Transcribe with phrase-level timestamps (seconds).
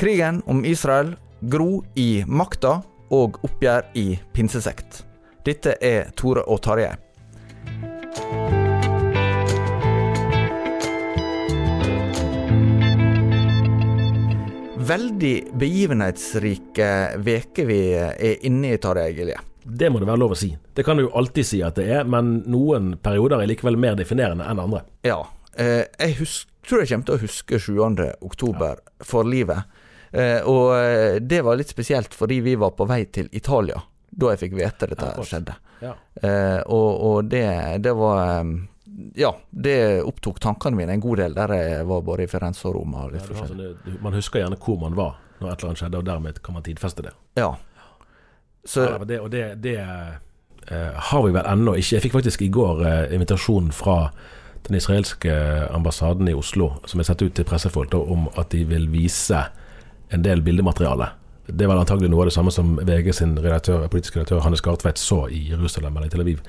[0.00, 2.78] Krigen om Israel gro i makta
[3.12, 5.02] og oppgjør i pinsesekt.
[5.44, 6.94] Dette er Tore og Tarjei.
[14.88, 16.88] Veldig begivenhetsrike
[17.20, 19.36] veker vi er inne i, Tarjei Gilje.
[19.60, 20.48] Det må det være lov å si.
[20.72, 24.00] Det kan du jo alltid si at det er, men noen perioder er likevel mer
[24.00, 24.80] definerende enn andre.
[25.04, 25.20] Ja.
[25.60, 28.10] Eh, jeg husker, tror jeg kommer til å huske 7.
[28.24, 29.68] oktober for livet.
[30.12, 33.78] Eh, og eh, det var litt spesielt fordi vi var på vei til Italia
[34.10, 35.54] da jeg fikk vite dette her skjedde.
[35.80, 35.92] Ja.
[36.18, 37.46] Eh, og, og det,
[37.84, 38.42] det var
[39.16, 42.74] Ja, det opptok tankene mine en god del der jeg var både i Firenze og
[42.74, 43.06] Roma.
[43.06, 43.70] Og Ja, sånne,
[44.02, 46.66] man husker gjerne hvor man var når et eller annet skjedde, og dermed kan man
[46.66, 47.14] tidfeste det.
[47.38, 47.54] Ja.
[48.64, 51.94] Så Ja, det og det, det eh, har vi vel ennå ikke.
[51.94, 54.10] Jeg fikk faktisk i går eh, invitasjon fra
[54.66, 55.32] den israelske
[55.72, 59.46] ambassaden i Oslo, som er satt ut til pressefolk, om at de vil vise
[60.10, 61.10] en del bildemateriale.
[61.50, 65.00] Det var antagelig noe av det samme som VG sin redaktør, politiske redaktør Hannes Gartveit
[65.00, 66.42] så i Jerusalem eller i Tel Aviv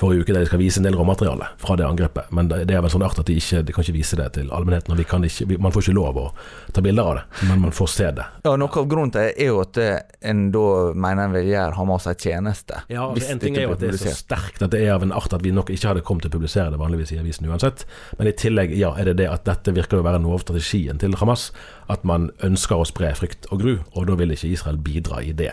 [0.00, 2.30] forrige uke, der de skal vise en del råmateriale fra det angrepet.
[2.34, 4.50] Men det er vel sånn art at de ikke de kan ikke vise det til
[4.50, 4.94] allmennheten.
[4.94, 6.26] og vi kan ikke, Man får ikke lov å
[6.72, 8.24] ta bilder av det, men man får se det.
[8.44, 9.88] ja, noe av grunnen til det er jo at det,
[10.32, 12.80] en da mener en vil gjøre Hamas en tjeneste.
[12.88, 15.02] Ja, altså, En ting er jo at det er så sterkt at det er av
[15.04, 17.46] en art at vi nok ikke hadde kommet til å publisere det vanligvis i avisen
[17.50, 17.84] uansett.
[18.18, 20.98] Men i tillegg ja, er det det at dette virker å være noe av strategien
[20.98, 21.50] til Hamas.
[21.92, 25.32] At man ønsker å spre frykt og gru, og da vil ikke Israel bidra i
[25.36, 25.52] det.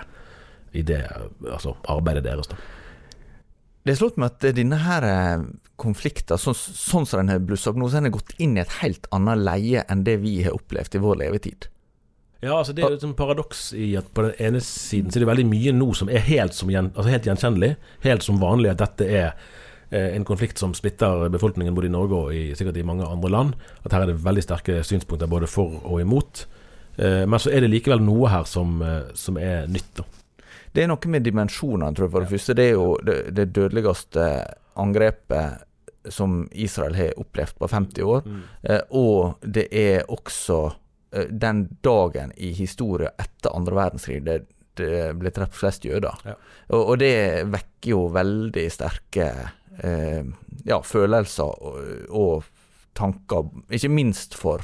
[0.74, 1.04] I det
[1.52, 2.48] altså, arbeidet deres.
[2.48, 2.56] da.
[3.88, 5.46] Det er slått meg at denne her eh,
[5.80, 8.64] konflikten, sånn, sånn som den har blussa opp nå, så har den gått inn i
[8.66, 11.70] et helt annet leie enn det vi har opplevd i vår levetid.
[12.42, 15.24] Ja, altså Det er jo et paradoks i at på den ene siden så er
[15.24, 17.72] det veldig mye nå som er helt, som gjen, altså helt gjenkjennelig.
[18.04, 19.32] Helt som vanlig at dette er
[19.90, 23.32] eh, en konflikt som splitter befolkningen både i Norge og i, sikkert i mange andre
[23.34, 23.58] land.
[23.88, 26.44] At her er det veldig sterke synspunkter både for og imot.
[27.00, 29.96] Eh, men så er det likevel noe her som, eh, som er nytt.
[29.98, 30.06] da.
[30.74, 32.14] Det er noe med dimensjonene, tror jeg.
[32.14, 34.28] For det første, det er jo det, det dødeligste
[34.78, 35.64] angrepet
[36.10, 38.28] som Israel har opplevd på 50 år.
[38.64, 40.60] Eh, og det er også
[41.12, 44.42] eh, den dagen i historien etter andre verdenskrig det,
[44.80, 46.20] det ble drept flest jøder.
[46.26, 46.38] Ja.
[46.70, 49.32] Og, og det vekker jo veldig sterke
[49.84, 50.24] eh,
[50.68, 52.48] ja, følelser og, og
[52.98, 54.64] tanker, ikke minst for,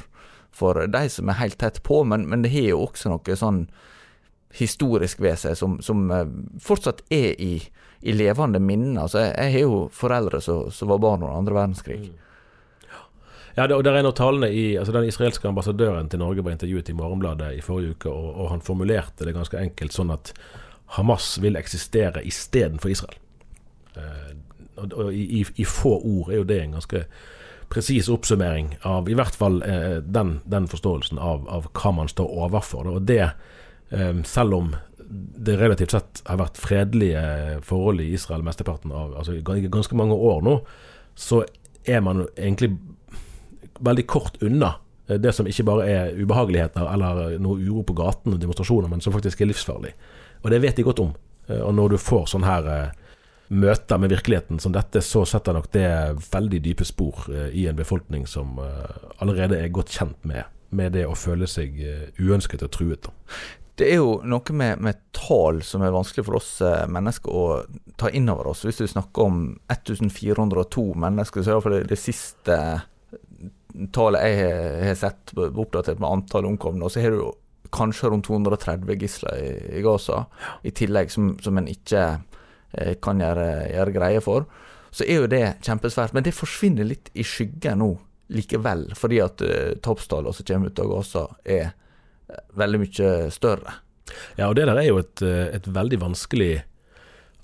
[0.54, 3.66] for de som er helt tett på, men, men det har jo også noe sånn
[4.54, 6.26] historisk ved seg som, som eh,
[6.62, 7.56] fortsatt er i,
[8.02, 9.04] i levende minner.
[9.06, 11.98] Altså, jeg, jeg har jo foreldre som, var barn under andre verdenskrig.
[13.54, 16.56] Ja, det, og der er noe talende i altså Den israelske ambassadøren til Norge var
[16.56, 20.32] intervjuet i Morgenbladet i forrige uke, og, og han formulerte det ganske enkelt sånn at
[20.96, 23.20] Hamas vil eksistere istedenfor Israel.
[23.94, 24.34] Eh,
[24.74, 27.04] og, og i, i, I få ord er jo det en ganske
[27.70, 32.34] presis oppsummering av i hvert fall eh, den, den forståelsen av, av hva man står
[32.46, 32.90] overfor.
[32.90, 33.30] Og det,
[34.24, 34.70] selv om
[35.46, 37.20] det relativt sett har vært fredelige
[37.62, 40.54] forhold i Israel mesteparten av altså ganske mange år nå,
[41.14, 41.42] så
[41.84, 42.72] er man egentlig
[43.84, 44.74] veldig kort unna
[45.08, 49.04] eh, det som ikke bare er ubehageligheter eller noe uro på gaten og demonstrasjoner, men
[49.04, 49.94] som faktisk er livsfarlig.
[50.42, 51.14] Og det vet de godt om.
[51.48, 53.18] Eh, Og når du får sånne her eh,
[53.54, 55.88] møter med virkeligheten som dette, så setter nok det
[56.32, 58.56] veldig dype spor i en befolkning som
[59.20, 61.76] allerede er godt kjent med, med det å føle seg
[62.18, 63.10] uønsket og truet.
[63.74, 67.46] Det er jo noe med, med tall som er vanskelig for oss eh, mennesker å
[67.98, 68.62] ta inn over oss.
[68.66, 69.40] Hvis du snakker om
[69.72, 72.58] 1402 mennesker, så er iallfall det, siste
[73.92, 77.32] tallet jeg har- sett oppdatert med antall omkomne, og så har du
[77.74, 80.26] kanskje rundt 230 gisler i, i Gaza
[80.62, 82.04] i tillegg, som, som en ikke
[82.78, 84.46] eh, kan gjøre, gjøre greie for.
[84.94, 86.14] Så er jo det kjempesvært.
[86.14, 87.88] Men det forsvinner litt i skyggen nå
[88.30, 91.72] likevel, fordi at eh, toppstallene som kommer ut av Gaza, er
[92.56, 93.80] veldig mye større.
[94.36, 96.54] Ja, og det der er jo et, eh, et veldig vanskelig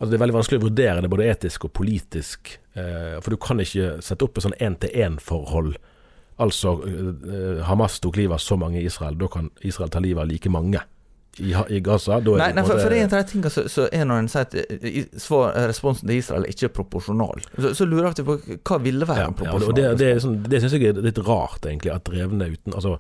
[0.00, 2.54] Altså Det er veldig vanskelig å vurdere det både etisk og politisk.
[2.72, 5.74] Eh, for du kan ikke sette opp et sånn én-til-én-forhold.
[6.40, 10.22] Altså eh, Hamas tok livet av så mange i Israel, da kan Israel ta livet
[10.22, 10.80] av like mange
[11.36, 12.16] i, Gaza.
[12.16, 14.08] Er Nei, det nei for, for det er en av de tingene som som er
[14.08, 17.44] når en sier at svår svar, responsen til Israel er ikke proporsjonal.
[17.52, 20.10] Så, så lurer jeg på hva ville være Ja, en ja, proporsjonal og det, det,
[20.14, 22.96] er sånn, det syns jeg er litt rart, egentlig, at drevne uten Altså,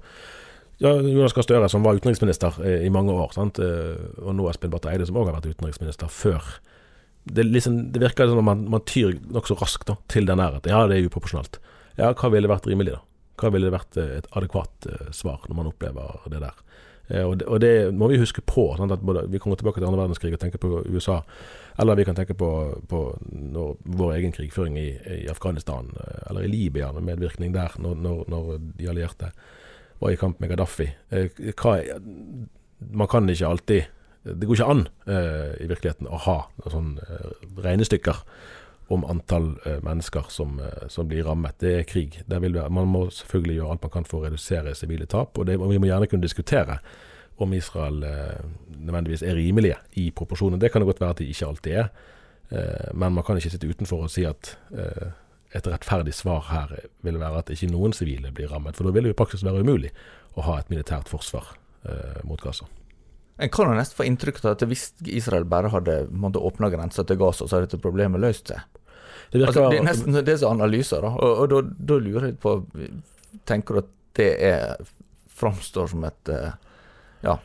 [0.80, 3.60] ja, Jonas Gahr Støre, som var utenriksminister eh, i mange år, sant?
[3.60, 6.46] eh, og nå Espen Barth Eide, som òg har vært utenriksminister før.
[7.28, 10.72] Det, liksom, det virker som om man, man tyr nokså raskt da, til den nærheten.
[10.72, 11.60] ja, det er uproporsjonalt.
[11.98, 13.04] Ja, hva ville vært rimelig, da?
[13.40, 16.64] Hva ville vært eh, et adekvat uh, svar når man opplever det der?
[17.10, 18.70] Uh, og, det, og det må vi huske på.
[18.80, 18.96] Sant?
[18.96, 21.20] At både, vi kommer tilbake til andre verdenskrig og tenker på USA.
[21.80, 22.50] Eller vi kan tenke på,
[22.88, 24.90] på når, vår egen krigføring i,
[25.20, 25.92] i Afghanistan,
[26.28, 29.32] eller i Libya, med medvirkning der, når, når, når de allierte
[30.00, 30.88] var i kamp med Gaddafi.
[31.10, 31.76] Eh, hva,
[32.80, 33.82] man kan ikke alltid
[34.20, 36.38] Det går ikke an eh, i virkeligheten å ha
[36.68, 38.18] sånne eh, regnestykker
[38.92, 39.52] om antall
[39.86, 40.56] mennesker som,
[40.90, 41.54] som blir rammet.
[41.62, 42.16] Det er krig.
[42.26, 45.38] Vil man må selvfølgelig gjøre alt man kan for å redusere sivile tap.
[45.38, 46.80] Og, det, og vi må gjerne kunne diskutere
[47.40, 48.40] om Israel eh,
[48.76, 50.58] nødvendigvis er rimelige i proporsjoner.
[50.58, 51.88] Det kan det godt være at de ikke alltid er.
[52.50, 55.12] Eh, men man kan ikke sitte utenfor og si at eh,
[55.54, 56.74] et rettferdig svar her
[57.06, 58.76] vil være at ikke noen sivile blir rammet.
[58.78, 59.90] For da vil det jo i praksis være umulig
[60.38, 61.54] å ha et militært forsvar
[61.88, 62.68] eh, mot Gaza.
[63.40, 66.04] En kan jo nesten få inntrykk av at hvis Israel bare hadde
[66.38, 68.62] åpna grensa til Gaza, så hadde dette problemet løst seg.
[69.32, 71.12] Det Altså, det er nesten det er analyser, da.
[71.14, 71.60] Og, og da,
[71.92, 72.56] da lurer jeg på
[73.46, 74.88] Tenker du at det er
[75.40, 76.50] framstår som et eh,
[77.22, 77.36] Ja.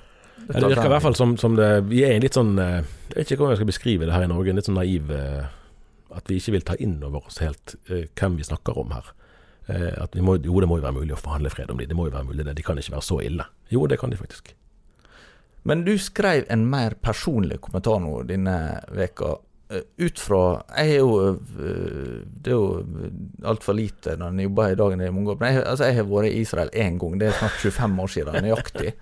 [0.48, 2.38] et Ja, det virker i hvert fall som, som det Vi er i en litt
[2.38, 2.82] sånn eh,
[3.12, 4.50] Jeg vet ikke hvordan jeg skal beskrive det her i Norge.
[4.50, 5.46] En litt sånn naiv eh,
[6.16, 9.10] At vi ikke vil ta inn over oss helt eh, hvem vi snakker om her.
[9.68, 11.90] Eh, At må, jo, det må jo være mulig å forhandle fred om dem.
[11.92, 12.56] Det må jo være mulig det.
[12.60, 13.48] De kan ikke være så ille.
[13.74, 14.54] Jo, det kan de faktisk.
[15.66, 18.56] Men du skrev en mer personlig kommentar nå denne
[18.94, 19.32] veka
[19.74, 20.42] eh, ut fra
[20.78, 23.08] Jeg er jo eh, Det er jo
[23.50, 25.36] altfor lite når en jobber i dagen i mange.
[25.42, 27.18] Men jeg, altså, jeg har vært i Israel én gang.
[27.20, 28.94] Det er snart 25 år siden, nøyaktig.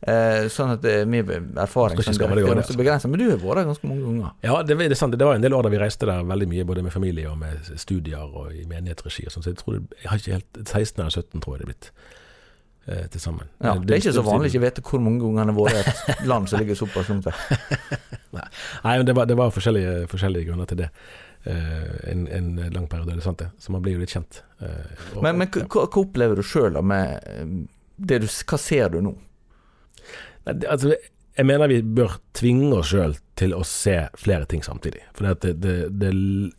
[0.00, 1.24] Eh, sånn at det er mye
[1.60, 3.10] erfaring er det, ganske begrenset.
[3.12, 4.30] Men du har vært der ganske mange ganger.
[4.46, 5.12] Ja, det, det er sant.
[5.20, 7.36] Det var en del år da vi reiste der veldig mye, både med familie og
[7.42, 9.44] med studier og i menighetsregi og sånn.
[9.44, 11.72] Så jeg tror det, jeg har ikke helt 16 eller 17, tror jeg det er
[11.74, 11.90] blitt
[12.88, 13.50] eh, til sammen.
[13.60, 16.14] Ja, det er ikke så vanlig ikke vite hvor mange ganger han har vært i
[16.16, 17.28] et land som ligger såpass langt.
[18.84, 20.88] Nei, men det var, det var forskjellige, forskjellige grunner til det.
[21.40, 23.46] Uh, en, en lang periode, det er sant det.
[23.60, 24.42] Så man blir jo litt kjent.
[24.60, 24.80] Uh,
[25.16, 27.54] og- Men, men hva, hva opplever du sjøl med eh,
[27.96, 29.14] det du Hva ser du nå?
[30.48, 30.94] Nei, Altså,
[31.40, 35.02] jeg mener vi bør tvinge oss sjøl til å se flere ting samtidig.
[35.16, 36.10] For det, det, det,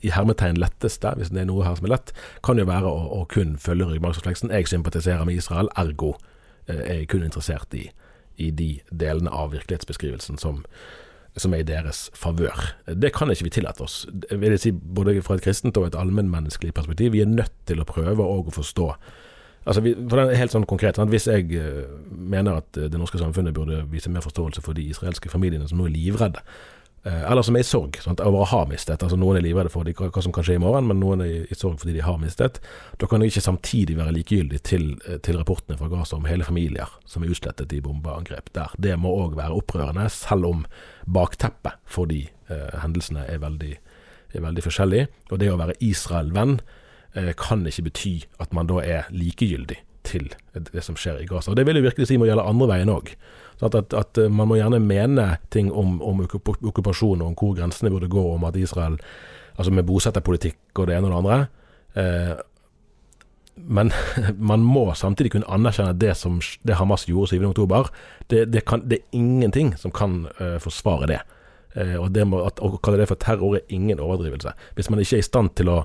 [0.02, 2.14] i hermetegn letteste, hvis det er noe her som er lett,
[2.46, 4.54] kan jo være å, å kun følge ryggmargsrefleksen.
[4.56, 6.16] Jeg sympatiserer med Israel, ergo
[6.66, 7.90] eh, er jeg kun interessert i,
[8.42, 10.64] i de delene av virkelighetsbeskrivelsen som,
[11.38, 12.72] som er i deres favør.
[12.90, 14.06] Det kan ikke vi tillate oss.
[14.32, 17.14] Jeg vil si Både fra et kristent og et allmennmenneskelig perspektiv.
[17.14, 18.94] Vi er nødt til å prøve å forstå
[19.62, 21.12] Altså, helt sånn konkret, sant?
[21.14, 24.88] Hvis jeg eh, mener at eh, det norske samfunnet burde vise mer forståelse for de
[24.90, 26.42] israelske familiene som nå er livredde,
[27.06, 28.24] eh, eller som er i sorg sant?
[28.26, 29.06] over å ha mistet.
[29.06, 31.58] Altså Noen er livredde for hva, som kan skje i morgen, men noen er i,
[31.58, 32.58] sorg fordi de har mistet.
[32.98, 34.90] Da kan du ikke samtidig være likegyldig til,
[35.22, 38.74] til rapportene fra Gaza om hele familier som er utslettet i bombeangrep der.
[38.82, 40.68] Det må òg være opprørende, selv om
[41.06, 43.76] bakteppet for de eh, hendelsene er veldig,
[44.34, 45.10] er veldig forskjellig.
[45.30, 46.64] Og det å være Israel-venn
[47.36, 51.52] kan ikke bety at man da er likegyldig til det som skjer i Gaza.
[51.52, 53.14] Og Det vil jo virkelig si må gjelde andre veien òg.
[53.62, 57.58] At, at, at eh, man må gjerne mene ting om, om okkupasjon og om hvor
[57.58, 59.00] grensene burde gå, om at Israel
[59.60, 61.36] Altså med bosetterpolitikk og det ene og det andre.
[62.00, 62.40] Eh,
[63.56, 63.92] men
[64.52, 67.92] man må samtidig kunne anerkjenne det som det Hamas gjorde 7.10,
[68.32, 71.20] det, det, det er ingenting som kan eh, forsvare det.
[71.76, 74.56] Eh, og det må, å kalle det for terror er ingen overdrivelse.
[74.80, 75.78] Hvis man ikke er i stand til å,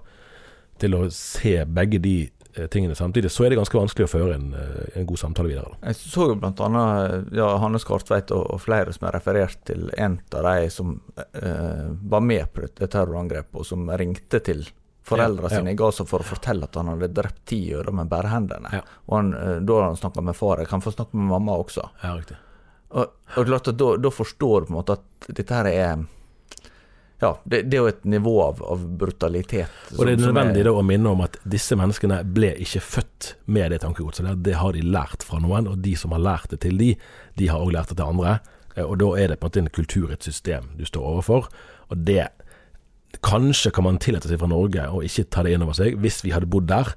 [0.83, 4.38] til å se begge de eh, tingene samtidig, så er det ganske vanskelig å føre
[4.38, 5.75] en, eh, en god samtale videre.
[5.75, 5.90] Da.
[5.92, 10.18] Jeg så jo annet ja, Hanne Skartveit og, og flere som har referert til en
[10.35, 14.66] av de som eh, var med på dette terrorangrepet, og som ringte til
[15.06, 15.61] foreldrene Ja, ja.
[15.61, 18.73] sine i Gaza for å fortelle at han hadde drept ti jøder med bare hendene.
[18.75, 18.83] Ja.
[19.06, 20.59] Og han, eh, da har han snakka med far.
[20.62, 21.88] Jeg kan få snakke med mamma også.
[22.02, 22.40] Ja, riktig.
[22.97, 26.04] Og, og klart at da, da forstår du på en måte at dette her er
[27.20, 29.73] ja, det, det, er jo et nivå av, av brutalitet.
[29.96, 33.73] og det er nødvendig er, å minne om at disse menneskene ble ikke født med
[33.73, 34.26] det tankegodset.
[34.28, 36.90] Det, det har de lært fra noen, og de som har lært det til de,
[37.40, 38.37] de har også lært det til andre.
[38.75, 41.49] Eh, og da er det på en måte en kultur, et system, du står overfor.
[41.88, 42.26] Og det
[43.25, 46.18] Kanskje kan man tillate seg fra Norge å ikke ta det inn over seg, hvis
[46.20, 46.90] vi hadde bodd der.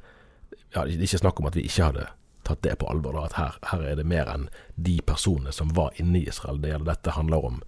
[0.74, 2.10] Ja, det er ikke snakk om at vi ikke hadde
[2.44, 3.16] tatt det på alvor.
[3.16, 6.60] Da, at her, her, er det mer enn de personene som var inne i Israel.
[6.60, 7.62] Det, dette handler om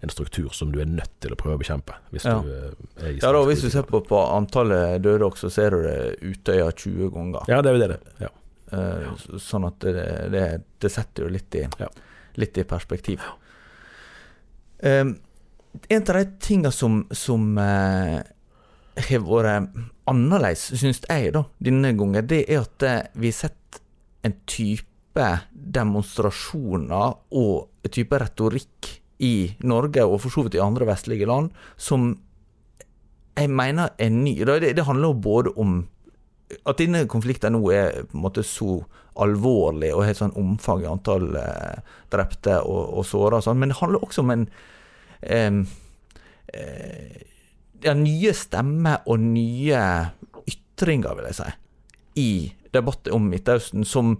[0.00, 1.96] en struktur som du er nødt til å prøve å bekjempe.
[2.14, 2.38] Hvis ja.
[2.42, 5.54] du eh, er i Ja, da, Hvis du ser på, på antallet døde også, så
[5.56, 7.50] ser du det Utøya 20 ganger.
[7.50, 8.00] Ja, det er det.
[8.22, 8.32] Ja.
[8.68, 10.42] Uh, sånn at det, det,
[10.76, 11.88] det, setter jo litt i, ja.
[12.36, 13.24] litt i perspektiv.
[14.84, 15.14] Um,
[15.88, 18.20] en av de tingene som, som uh,
[19.08, 22.86] har vært annerledes, syns jeg, da, denne gangen, det er at
[23.16, 23.80] vi har sett
[24.26, 24.84] en type
[25.50, 31.50] demonstrasjoner og en type retorikk i Norge, og for så vidt i andre vestlige land,
[31.76, 32.12] som
[33.38, 34.34] jeg mener er ny.
[34.46, 35.78] Det, det handler jo både om
[36.64, 38.80] at denne konflikten nå er på en måte så
[39.18, 41.80] alvorlig og har sånn omfang i antall eh,
[42.12, 44.44] drepte og, og såra, sånn, men det handler også om en
[45.20, 45.58] eh,
[46.54, 47.24] eh,
[47.84, 49.82] ja, nye stemmer og nye
[50.48, 51.50] ytringer, vil jeg si,
[52.22, 52.30] i
[52.74, 54.16] debatten om Midtøsten, som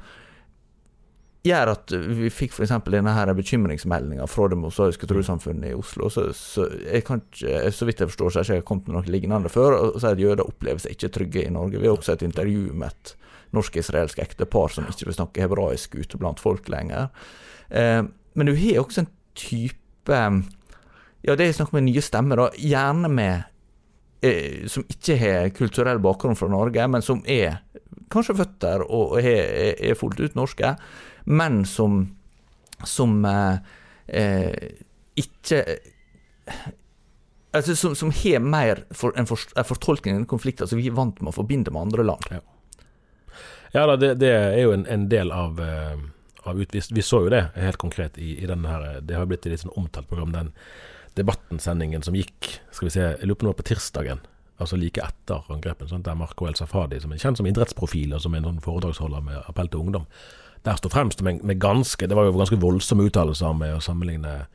[1.47, 2.73] gjør at vi fikk f.eks.
[2.91, 6.11] denne her bekymringsmeldinga fra Det mosaiske trossamfunnet i Oslo.
[6.11, 8.99] Så, så, jeg kan ikke, så vidt jeg forstår, så har jeg ikke kommet med
[8.99, 9.77] noe lignende før.
[9.79, 11.79] og så er det Jøder opplever seg ikke trygge i Norge.
[11.79, 13.15] Vi har også et intervju med et
[13.57, 17.09] norsk-israelsk ektepar som ikke vil snakke hebraisk ute blant folk lenger.
[17.71, 18.03] Eh,
[18.35, 20.19] men du har også en type
[21.27, 22.45] Ja, det er snakk om nye stemmer, da.
[22.57, 23.43] Gjerne med
[24.25, 27.59] eh, Som ikke har kulturell bakgrunn fra Norge, men som er
[28.09, 30.71] kanskje født der og er, er fullt ut norske
[31.29, 32.17] men som,
[32.85, 33.57] som eh,
[34.07, 34.69] eh,
[35.15, 35.65] ikke
[37.53, 40.97] altså Som, som har mer for, en, for, en fortolkning av konflikten som vi er
[40.97, 42.25] vant med å forbinde med andre land.
[42.31, 42.41] Ja,
[43.73, 45.97] ja det, det, er jo en, en del av, uh,
[46.45, 46.93] av utvist.
[46.93, 49.65] Vi så jo det helt konkret i, i denne her Det har blitt et litt
[49.65, 50.53] sånn omtalt program, den
[51.19, 54.21] debattensendingen som gikk skal vi se, jeg lurer på noe på tirsdagen
[54.59, 58.23] altså like etter angrepet, sånn, der Marco El Safadi, som er kjent som idrettsprofil og
[58.25, 60.07] som en sånn foredragsholder med appell til ungdom,
[60.65, 64.47] der står fremst med, med, ganske Det var jo ganske voldsomme uttalelser med å sammenligne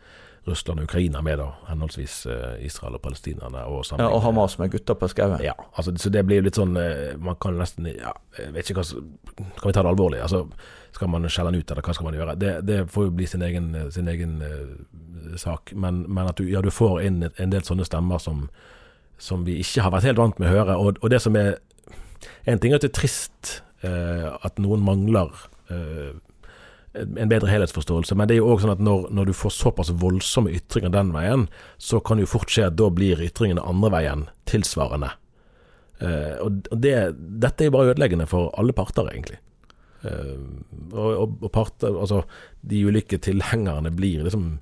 [0.44, 3.62] Russland og Ukraina med da, henholdsvis uh, Israel og palestinerne.
[3.72, 5.40] Og, ja, og Hamas med gutta på skauen.
[5.44, 8.72] Ja, altså, så det blir jo litt sånn uh, Man kan nesten ja, jeg vet
[8.72, 9.04] ikke hva
[9.38, 10.20] Kan vi ta det alvorlig?
[10.26, 10.44] Altså,
[10.92, 12.36] skal man skjelle den ut, eller hva skal man gjøre?
[12.42, 15.72] Det, det får jo bli sin egen, sin egen uh, sak.
[15.80, 18.44] Men, men, at du, ja, du får inn en del sånne stemmer som,
[19.16, 20.76] som vi ikke har vært helt vant med å høre.
[20.76, 21.56] Og, og det som er
[22.48, 23.50] En ting er at det er trist
[23.84, 28.16] at noen mangler Eh, en bedre helhetsforståelse.
[28.16, 31.14] Men det er jo òg sånn at når, når, du får såpass voldsomme ytringer den
[31.16, 31.48] veien,
[31.82, 35.14] så kan det jo fort skje at da blir ytringene andre veien tilsvarende.
[36.04, 39.40] Uh, og det, dette er jo bare ødeleggende for alle parter, egentlig.
[40.04, 40.36] Uh,
[40.92, 42.24] og, og, parter, altså
[42.62, 44.58] de ulike tilhengerne blir liksom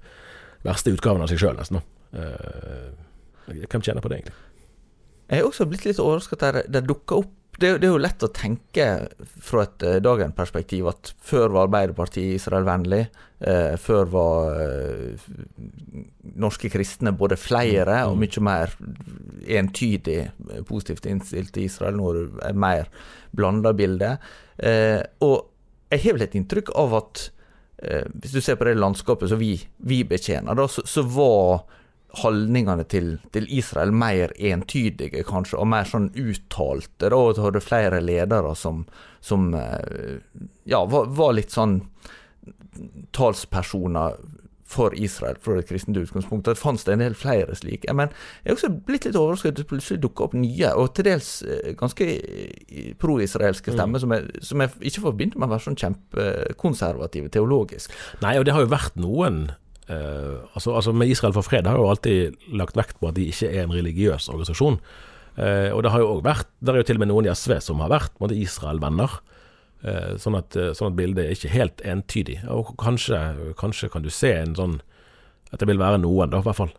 [0.62, 1.82] verste utgaven av seg sjøl, nesten.
[2.14, 2.92] Uh,
[3.50, 4.38] hvem tjener på det, egentlig?
[5.32, 8.24] Jeg er også blitt litt overrasket at det dukker opp det, det, er jo lett
[8.26, 8.86] å tenke
[9.42, 13.06] fra et uh, dagens perspektiv at før var Arbeiderpartiet Israel-vennlig.
[13.42, 15.26] Uh, før var uh,
[16.42, 18.24] norske kristne både flere og mm.
[18.26, 18.76] mye mer
[19.62, 20.20] entydig
[20.70, 21.98] positivt innstilt til Israel.
[21.98, 22.90] Nå er det et mer
[23.32, 24.18] blanda bilde.
[25.24, 25.38] og
[25.92, 27.22] jeg har vel et inntrykk av at
[27.82, 29.56] hvis du ser på det landskapet som vi,
[29.88, 31.64] vi betjener, da, så, så var
[32.20, 37.12] holdningene til, til, Israel mer entydige, kanskje, og mer sånn uttalte.
[37.12, 38.84] Da hadde flere ledere som,
[39.24, 40.20] som eh,
[40.68, 41.80] ja, var, var, litt sånn
[43.16, 44.20] talspersoner
[44.72, 46.48] for Israel fra et kristent utgangspunkt.
[46.48, 47.92] Det fantes det en del flere slike.
[47.96, 48.12] Men
[48.44, 51.32] jeg er også blitt litt overrasket at det plutselig dukker opp nye, og til dels
[51.44, 54.04] eh, ganske eh, pro-israelske stemmer, mm.
[54.04, 57.96] som, jeg, som jeg ikke forbinder med å være sånn kjempekonservative teologisk.
[58.24, 59.44] Nei, og det har jo vært noen
[59.92, 63.28] Uh, altså, altså, Med Israel for fred har jo alltid lagt vekt på at de
[63.28, 64.80] ikke er en religiøs organisasjon.
[65.36, 67.34] Uh, og det har jo også vært Det er jo til og med noen i
[67.34, 69.20] SV som har vært Israel-venner.
[69.82, 72.40] Uh, sånn, at, sånn at bildet er ikke helt entydig.
[72.54, 73.20] Og kanskje,
[73.60, 74.80] kanskje, kan du se en sånn
[75.52, 76.70] at det vil være noen, da, i hvert fall,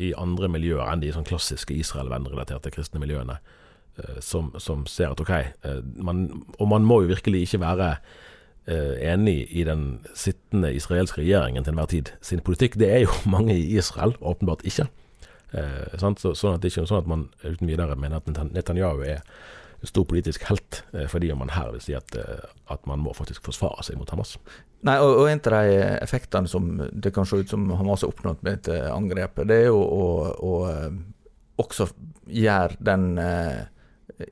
[0.00, 3.34] i andre miljøer enn de sånn klassiske Israel-vennrelaterte kristne miljøene,
[4.24, 5.34] som, som, ser at ok
[6.00, 6.22] man,
[6.56, 7.90] Og man må jo virkelig ikke være
[8.66, 12.76] enig i den sittende israelske regjeringen til enhver tid sin politikk.
[12.78, 14.86] Det er jo mange i Israel åpenbart ikke.
[15.52, 19.02] Eh, så, sånn at det ikke er sånn at man uten videre mener at Netanyahu
[19.04, 19.20] er
[19.84, 23.44] stor politisk helt, eh, fordi man her vil si at, eh, at man må faktisk
[23.44, 24.36] forsvare seg mot Hamas.
[24.86, 28.14] Nei, og, og en av de effektene som det kan se ut som Hamas har
[28.14, 30.06] oppnådd med dette angrepet, det er jo å,
[30.38, 30.88] å eh,
[31.62, 31.90] også
[32.32, 33.60] gjøre den eh,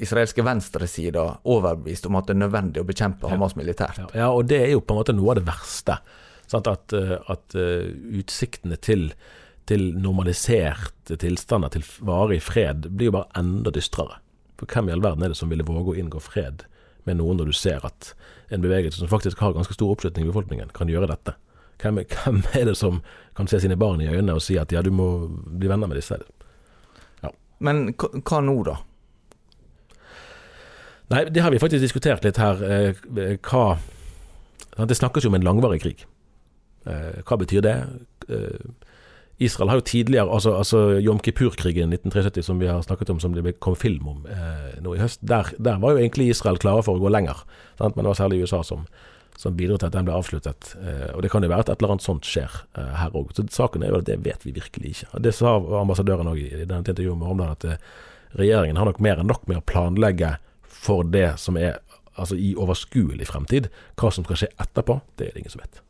[0.00, 4.02] israelske venstresida overbevist om at det er nødvendig å bekjempe Hamas militært.
[4.02, 5.99] Ja, ja, og det er jo på en måte noe av det verste.
[6.50, 6.70] Sant?
[6.70, 7.87] At, at uh,
[8.20, 9.10] utsiktene til,
[9.70, 14.18] til normaliserte tilstander, til varig fred, blir jo bare enda dystrere.
[14.60, 16.66] For hvem i all verden er det som ville våge å inngå fred
[17.08, 18.12] med noen når du ser at
[18.52, 21.37] en bevegelse som faktisk har ganske stor oppslutning i befolkningen, kan gjøre dette?
[21.80, 23.00] Hvem, hvem er det som
[23.38, 26.00] kan se sine barn i øynene og si at ja, du må bli venner med
[26.00, 26.18] disse?
[27.22, 27.32] Ja.
[27.64, 28.80] Men hva nå, da?
[31.11, 32.61] Nei, det har vi faktisk diskutert litt her.
[32.62, 33.79] Eh, hva
[34.87, 36.07] Det snakkes jo om en langvarig krig.
[36.87, 37.76] Eh, hva betyr det?
[38.29, 38.71] Eh,
[39.40, 43.33] Israel har jo tidligere, altså, altså Jom Kippur-krigen 1973 som vi har snakket om, som
[43.33, 46.85] det kom film om eh, nå i høst, der, der, var jo egentlig Israel klare
[46.85, 47.40] for å gå lenger.
[47.81, 47.97] Sant?
[47.97, 48.85] Men det var særlig USA som,
[49.40, 50.75] som bidro til at den ble avsluttet.
[50.85, 53.33] Eh, og Det kan jo være at et eller annet sånt skjer eh, her òg.
[53.37, 55.25] Så saken er jo at det vet vi virkelig ikke.
[55.25, 57.90] Det sa ambassadøren òg i, i denne intervjuet med Hormland, at eh,
[58.40, 60.37] regjeringen har nok mer enn nok med å planlegge
[60.80, 61.78] for det som er
[62.14, 63.70] altså i overskuelig fremtid.
[64.00, 65.80] Hva som skal skje etterpå, det er det ingen som vet.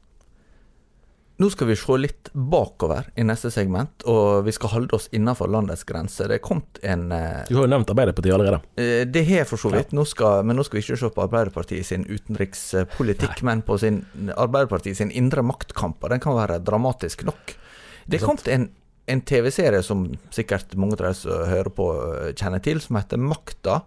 [1.40, 5.48] Nå skal vi se litt bakover i neste segment, og vi skal holde oss innenfor
[5.48, 6.28] landets grenser.
[6.28, 8.58] Det er kommet en eh, Du har jo nevnt Arbeiderpartiet allerede.
[8.76, 9.94] Eh, det har jeg for så vidt.
[9.96, 13.46] Nå skal, men nå skal vi ikke se på Arbeiderpartiet sin utenrikspolitikk, Nei.
[13.48, 14.02] men på sin,
[14.36, 15.96] Arbeiderpartiet sin indre maktkamp.
[16.04, 17.56] Og den kan være dramatisk nok.
[18.04, 18.68] Det er kommet en,
[19.08, 23.22] en TV-serie som sikkert mange av de som hører på, eh, kjenner til, som heter
[23.32, 23.80] Makta.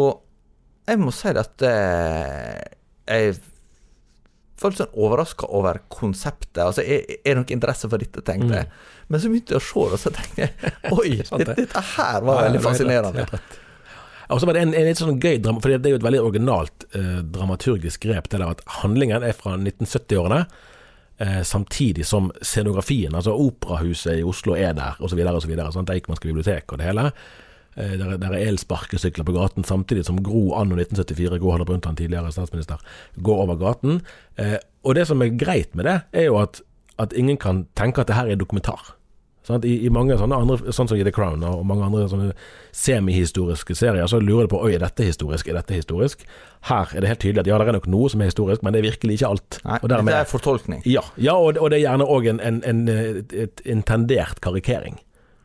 [0.00, 0.22] Og
[0.86, 3.36] jeg må si at jeg
[4.60, 6.62] følte sånn overraska over konseptet.
[6.64, 8.68] Altså, er, er det noen interesse for dette, tenkte jeg.
[8.70, 8.92] Mm.
[9.06, 12.26] Men så begynte jeg å se det, og så tenkte jeg oi, dette, dette, her
[12.26, 13.26] var veldig fascinerende.
[14.34, 16.06] Og så var det en, en litt sånn gøy drama, for det er jo et
[16.06, 18.30] veldig originalt eh, dramaturgisk grep.
[18.32, 20.40] Det der at handlingen er fra 1970-årene,
[21.22, 25.54] eh, samtidig som scenografien, altså operahuset i Oslo er der, osv., osv.
[25.86, 27.10] Deichmanske bibliotek og det hele.
[27.76, 31.96] Eh, der, der er elsparkesykler på gaten, samtidig som Gro anno 1974, Gro Harlem Brundtland,
[32.00, 32.80] tidligere statsminister,
[33.22, 34.00] går over gaten.
[34.40, 36.62] Eh, og det som er greit med det, er jo at,
[36.98, 38.96] at ingen kan tenke at det her er dokumentar.
[39.46, 42.32] Sånn I, I, mange sånne andre, sånn som i The Crown og mange andre sånne
[42.74, 46.24] semihistoriske serier, så lurer du på Oi, er dette historisk, er dette historisk?
[46.66, 48.74] Her er det helt tydelig at ja, det er nok noe som er historisk, men
[48.74, 49.60] det er virkelig ikke alt.
[49.62, 50.82] Nei, dermed, det er fortolkning.
[50.88, 52.82] Ja, ja og, og, det er gjerne òg en, en, en,
[53.46, 54.98] et intendert karikering.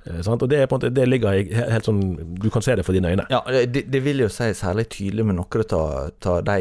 [0.06, 0.42] Eh, sant?
[0.42, 1.38] Og det, er måte, det ligger
[1.72, 2.02] helt sånn
[2.42, 3.28] Du kan se det for dine øyne.
[3.34, 6.60] Ja, det, det vil jo si særlig tydelig med noen av de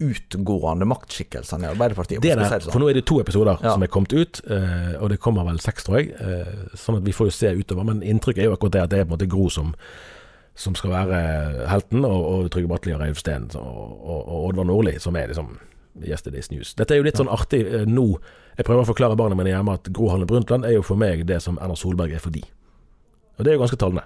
[0.00, 2.22] utgående maktskikkelsene i Arbeiderpartiet.
[2.24, 2.72] Det der, sånn.
[2.72, 3.74] For nå er det to episoder ja.
[3.74, 6.14] som er kommet ut, eh, og det kommer vel seks, tror jeg.
[6.16, 7.84] Eh, sånn at vi får jo se utover.
[7.90, 9.74] Men inntrykket er jo akkurat det at det er på en måte Gro som,
[10.56, 11.20] som skal være
[11.68, 15.34] helten, og, og Trygve Bratteli og Reiulf Steen og, og, og Oddvar Nordli som er
[15.34, 15.52] liksom
[16.06, 16.74] Yesterday's News.
[16.78, 18.06] Dette er jo litt sånn artig nå
[18.60, 21.22] jeg prøver å forklare barna mine hjemme at Gro Harlem Brundtland er jo for meg
[21.28, 22.42] det som Erna Solberg er for de.
[23.38, 24.02] Og det er jo ganske talende.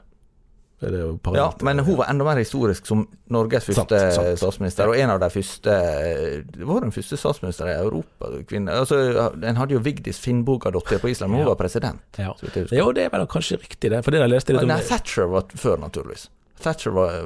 [0.84, 4.38] ja, men hun var enda mer historisk som Norges første sant, sant.
[4.38, 5.74] statsminister, og en av de første
[6.54, 8.30] Det var den første statsministeren i Europa.
[8.46, 8.76] Kvinne.
[8.84, 8.98] Altså,
[9.32, 12.02] en hadde jo Vigdis Finnbogadottir på Island, men hun var president.
[12.18, 12.34] Ja.
[12.70, 14.04] Jo, det er vel kanskje riktig, det.
[14.04, 16.28] For det jeg leste litt om Nei, Thatcher var før, naturligvis.
[16.62, 17.16] Thatcher var,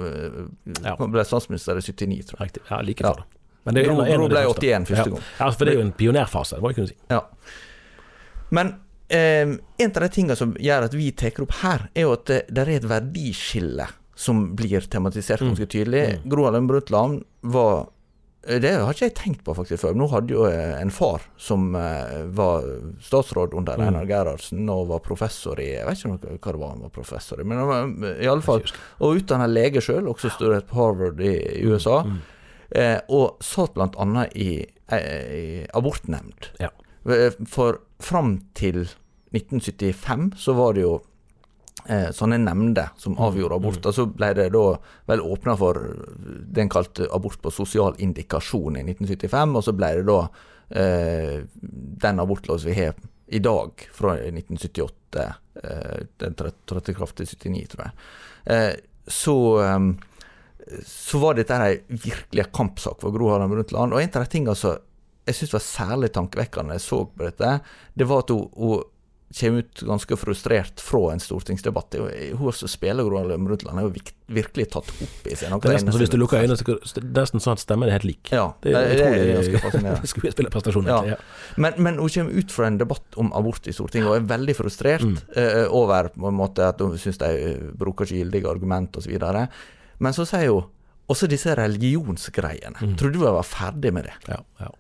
[1.13, 2.53] ble statsminister i 79, tror jeg.
[2.53, 2.65] Riktig.
[2.71, 3.38] Ja, like før, da.
[3.67, 5.25] Men det Bro Gro ble 81 første gang.
[5.39, 6.99] Ja, for det er jo en pionerfase, det må jeg kunne si.
[7.11, 7.23] Ja.
[8.55, 8.73] Men
[9.09, 12.27] eh, en av de tingene som gjør at vi tar opp her, er jo at
[12.31, 15.53] det, det er et verdiskille som blir tematisert mm.
[15.53, 16.03] ganske tydelig.
[16.09, 16.27] Mm.
[16.33, 17.89] Gro Harlem Brundtland var
[18.49, 19.97] det har ikke jeg tenkt på faktisk før.
[19.99, 22.65] Nå hadde jo en far som var
[23.05, 23.83] statsråd under mm.
[23.85, 27.43] Einar Gerhardsen og var professor i Jeg vet ikke hva det var han var professor
[27.43, 28.63] i, men i alle fall,
[29.03, 32.01] og utdanna lege sjøl, også studert på Harvard i, i USA.
[32.07, 32.23] Mm.
[32.71, 34.25] Eh, og satt bl.a.
[34.37, 34.51] I,
[34.93, 36.51] eh, i abortnemnd.
[36.61, 36.73] Ja.
[37.09, 38.85] Eh, for fram til
[39.33, 40.99] 1975 så var det jo
[41.89, 43.23] eh, sånne nemnder som mm.
[43.29, 43.95] avgjorde aborter.
[43.95, 44.65] Så ble det da
[45.11, 45.81] vel åpna for
[46.19, 50.19] det en kalte abort på sosial indikasjon i 1975, og så ble det da
[50.83, 51.39] eh,
[52.05, 55.25] den abortloven vi har i dag, fra 1978.
[55.63, 58.07] Eh, den trådte i kraft i 79, tror jeg.
[58.49, 58.75] Eh,
[59.09, 59.37] så
[60.87, 63.95] så var dette ei virkelig kampsak for Gro Harlem Brundtland.
[63.95, 64.77] Og en av de tingene som
[65.29, 67.59] jeg syntes var særlig tankevekkende når jeg så på dette,
[67.99, 68.87] det var at hun, hun
[69.29, 71.97] kommer ut ganske frustrert fra en stortingsdebatt.
[72.39, 73.93] Hun som spiller Gro Harlem Brundtland, er jo
[74.39, 75.53] virkelig tatt opp i seg.
[75.53, 77.99] Det er nesten så hvis du lukker øynene, så det nesten sånn at stemmen er
[77.99, 78.33] helt lik.
[78.33, 80.89] Ja, det er, er ganske fascinerende.
[80.89, 81.01] Ja.
[81.13, 81.19] ja.
[81.61, 84.57] Men, men, hun kommer ut fra en debatt om abort i Stortinget og er veldig
[84.57, 85.19] frustrert mm.
[85.37, 89.13] uh, over på en måte at hun syns de bruker ikke gyldige argument osv.
[90.05, 90.69] Men så sier hun
[91.09, 92.77] også disse religionsgreiene.
[92.83, 92.99] Mm.
[93.01, 94.17] Trodde hun var ferdig med det.
[94.29, 94.75] Ja, ja.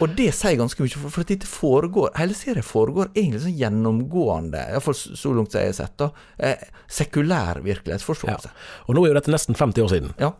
[0.00, 4.62] Og det sier ganske mye, for, for dette foregår Hele serien foregår egentlig sånn gjennomgående,
[4.72, 6.08] iallfall så langt jeg har sett, da,
[6.40, 8.54] eh, sekulær virkelighetsforståelse.
[8.88, 10.14] Og nå er jo dette nesten 50 år siden.
[10.22, 10.32] Ja.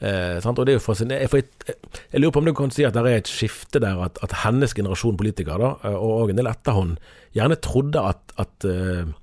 [0.00, 0.58] Eh, sant?
[0.58, 1.28] Og det er jo fascinerende.
[1.28, 1.76] Jeg,
[2.12, 4.40] jeg lurer på om du kan si at det er et skifte der, at, at
[4.44, 6.96] hennes generasjon politikere, da, og, og en del etter hun,
[7.36, 9.14] gjerne trodde at, at eh,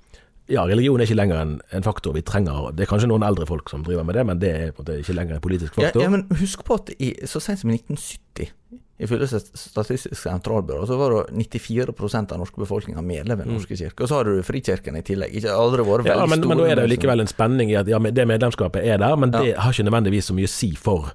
[0.52, 2.72] ja, religion er ikke lenger en, en, faktor vi trenger.
[2.76, 4.84] Det er kanskje noen eldre folk som driver med det, men det er på en
[4.84, 6.02] måte ikke lenger en politisk faktor.
[6.02, 8.52] Ja, ja men husk på at i, så sent som i 1970
[9.04, 14.04] Ifølge Statistisk sentralbyrå så var det 94% av norske befolkninga medlem i Den norske kirke.
[14.04, 15.34] Og så har du Frikirken i tillegg.
[15.34, 16.50] Ikke aldri vært veldig ja, men, store.
[16.52, 19.16] Men da er det jo likevel en spenning i at ja, det medlemskapet er der,
[19.18, 21.10] men det har ikke nødvendigvis så mye å si for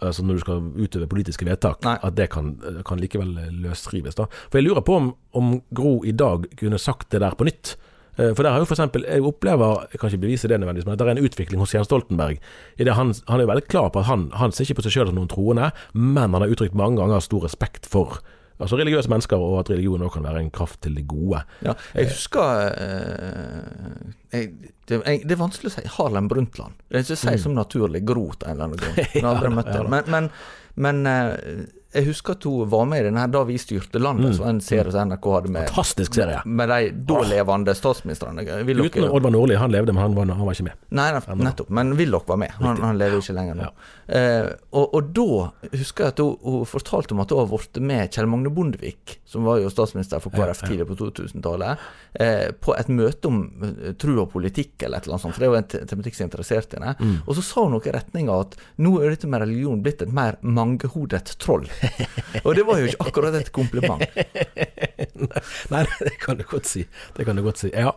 [0.00, 1.94] altså når du skal utøve politiske vedtak, Nei.
[2.08, 2.54] at det kan,
[2.88, 4.16] kan likevel løsrives.
[4.16, 4.26] da.
[4.48, 7.76] For Jeg lurer på om, om Gro i dag kunne sagt det der på nytt.
[8.18, 10.86] Eh, For der har jo for eksempel, Jeg opplever, jeg kan ikke bevise det nødvendigvis,
[10.86, 12.38] men at det er en utvikling hos Jens Stoltenberg.
[12.78, 14.92] I det han, han er veldig klar på at han, han ser ikke på seg
[14.98, 18.20] selv som noen troende, men han har uttrykt mange ganger stor respekt for
[18.60, 21.38] altså religiøse mennesker, og at religion òg kan være en kraft til det gode.
[21.64, 24.50] Ja, jeg husker eh, jeg,
[24.84, 26.76] det, jeg, det er vanskelig å si Harlem Brundtland.
[26.90, 29.82] Det er ikke å si som naturlig grot en eller annen Ja, ja.
[29.88, 30.28] Men, men,
[30.76, 34.36] men eh, jeg husker at hun var med i den her Da vi styrte landet,
[34.38, 34.46] mm.
[34.46, 36.40] en serie som NRK hadde med, Fantastisk serie.
[36.44, 38.44] med de da levende statsministrene.
[38.46, 40.78] Dere- Uten Oddvar Nordli, han levde, men han var, han var ikke med.
[40.94, 41.08] Nei,
[41.42, 41.72] nettopp.
[41.80, 42.54] Men Willoch var med.
[42.60, 43.70] Han, han lever ikke lenger nå.
[44.06, 45.26] Eh, og, og da
[45.74, 49.16] husker jeg at hun, hun fortalte om at hun har vært med Kjell Magne Bondevik,
[49.26, 51.84] som var jo statsminister for KrF tidlig på 2000-tallet,
[52.22, 55.46] eh, på et møte om eh, tro og politikk eller et eller annet sånt, for
[55.46, 56.94] det var en tematikk som interesserte henne.
[57.26, 60.06] Og så sa hun noe i retning av at nå er dette med religion blitt
[60.06, 61.66] et mer mangehodet troll.
[62.44, 64.02] og det var jo ikke akkurat et kompliment.
[65.72, 66.84] Nei, det kan du godt si.
[67.16, 67.70] Det kan du godt si.
[67.72, 67.94] Ja,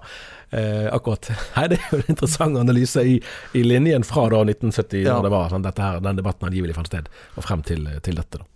[0.55, 1.29] eh, akkurat.
[1.57, 3.17] Nei, det er jo en interessant analyse i,
[3.57, 5.17] i linjen fra da 1970, Ja.
[5.17, 8.41] når det var sånn, her, den debatten angivelig fant sted, og frem til, til dette.
[8.43, 8.49] da.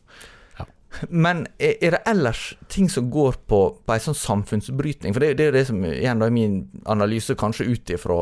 [1.13, 5.13] Men er er det ellers ting som går på, på en sånn samfunnsbrytning?
[5.13, 6.55] For det, det er jo det som igjen da er min
[6.89, 8.17] analyse kanskje ut ifra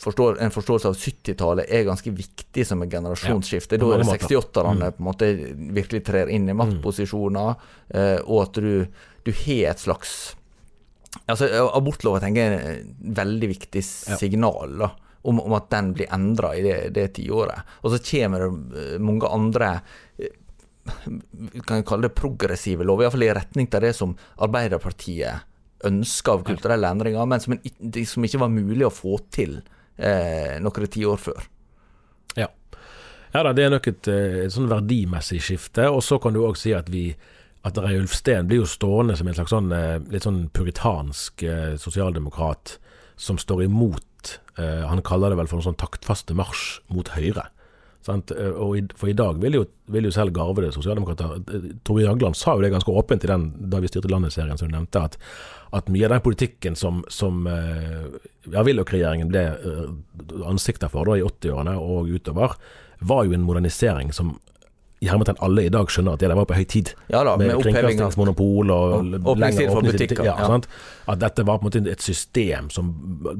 [0.00, 3.76] forstår, en forståelse av 70-tallet er ganske viktig som et generasjonsskifte.
[3.76, 5.30] Ja, da er det 68-erne på en måte
[5.76, 7.54] virkelig trer inn i maktposisjoner,
[7.90, 8.26] mm.
[8.26, 8.72] og at du,
[9.26, 10.18] du har et slags
[11.26, 14.92] Altså, Abortlova tenker jeg er et veldig viktig signal da,
[15.26, 17.66] om, om at den blir endra i det, det tiåret.
[17.82, 19.72] Og så kommer det eh, mange andre
[21.66, 25.46] kan jeg kalle det progressive lover, iallfall i retning til det som Arbeiderpartiet
[25.86, 29.60] ønska av kulturelle endringer, men som, en, som ikke var mulig å få til
[30.00, 31.44] eh, noen tiår før.
[32.38, 32.48] Ja.
[33.34, 35.88] ja da, det er nok et, eh, et sånn verdimessig skifte.
[35.92, 37.10] Og så kan du òg si at vi
[37.66, 41.74] at Reiulf Steen blir jo stående som en slags sånn eh, litt sånn puritansk eh,
[41.80, 42.78] sosialdemokrat
[43.20, 47.50] som står imot eh, Han kaller det vel for en sånn taktfaste marsj mot Høyre.
[48.06, 48.30] Sant?
[48.32, 52.36] Eh, Og for i dag vil jo, vil jo selv garvede sosialdemokrater eh, Torbjørn Jagland
[52.40, 55.18] sa jo det ganske åpent i den da vi styrte landet-serien som du nevnte, at,
[55.76, 58.06] at mye av den politikken som, som eh,
[58.50, 62.56] ja, Willoch-regjeringen ble ansiktet ansikter for da i 80-årene og utover,
[63.00, 64.38] var jo en modernisering som
[65.00, 66.90] i hermetegn alle i dag skjønner at det der var på høy tid.
[67.08, 70.58] Ja da, med med kringkastingsmonopol og, Og- lenger butikker, Ja, ja.
[71.08, 72.90] At dette var på en måte et system som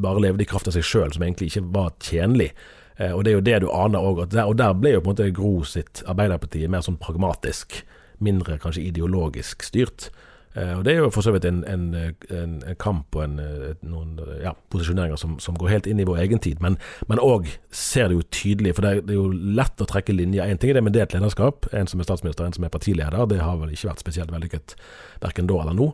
[0.01, 2.53] bare levde i kraft av seg sjøl, som egentlig ikke var tjenlig.
[3.01, 4.25] Eh, og det er jo det du aner òg.
[4.29, 7.83] Og der ble jo på en måte Gro sitt Arbeiderpartiet mer sånn pragmatisk,
[8.21, 10.11] mindre kanskje ideologisk styrt.
[10.53, 13.73] Eh, og Det er jo for så vidt en, en, en, en kamp og eh,
[13.87, 16.77] noen ja, posisjoneringer som, som går helt inn i vår egen tid, men
[17.23, 18.75] òg ser det jo tydelig.
[18.77, 20.51] For det er, det er jo lett å trekke linjer.
[20.51, 23.29] Én ting er det med delt lederskap, en som er statsminister, en som er partileder.
[23.31, 24.77] Det har vel ikke vært spesielt vellykket
[25.25, 25.91] verken da eller nå.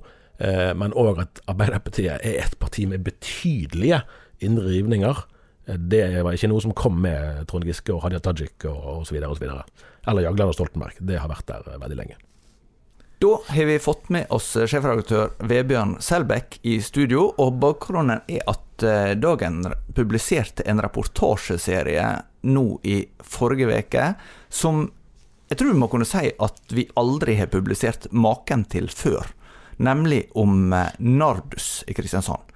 [0.77, 4.03] Men òg at Arbeiderpartiet er et parti med betydelige
[4.45, 5.23] indre rivninger.
[5.66, 9.18] Det var ikke noe som kom med Trond Giske og Hadia Tajik og osv.
[9.18, 11.00] Eller Jagland og Stoltenberg.
[11.02, 12.18] Det har vært der veldig lenge.
[13.18, 18.85] Da har vi fått med oss sjefredaktør Vebjørn Selbekk i studio, og bakgrunnen er at
[18.85, 19.62] eh, Dagen
[19.96, 22.05] publiserte en reportasjeserie
[22.44, 24.11] nå i forrige uke
[24.52, 24.85] som
[25.48, 29.33] jeg tror vi må kunne si at vi aldri har publisert maken til før,
[29.81, 32.52] nemlig om eh, Nardus i Kristiansand.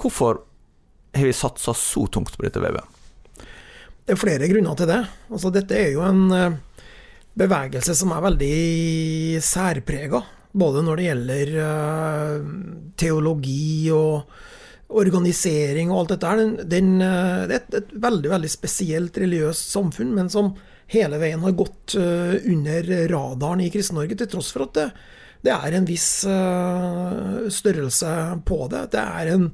[0.00, 0.45] Hvorfor
[1.18, 2.96] har vi satsa så tungt på dette, vevet?
[4.06, 5.00] Det er flere grunner til det.
[5.34, 6.58] Altså, dette er jo en eh,
[7.34, 10.20] bevegelse som er veldig særprega.
[10.56, 12.44] Både når det gjelder eh,
[13.02, 14.30] teologi og
[15.02, 16.42] organisering og alt dette her.
[16.44, 20.52] Eh, det er et, et veldig veldig spesielt religiøst samfunn, men som
[20.94, 24.84] hele veien har gått under radaren i Kristen-Norge, til tross for at det,
[25.48, 26.06] det er en viss
[27.58, 28.12] størrelse
[28.46, 28.84] på det.
[28.94, 29.48] Det er en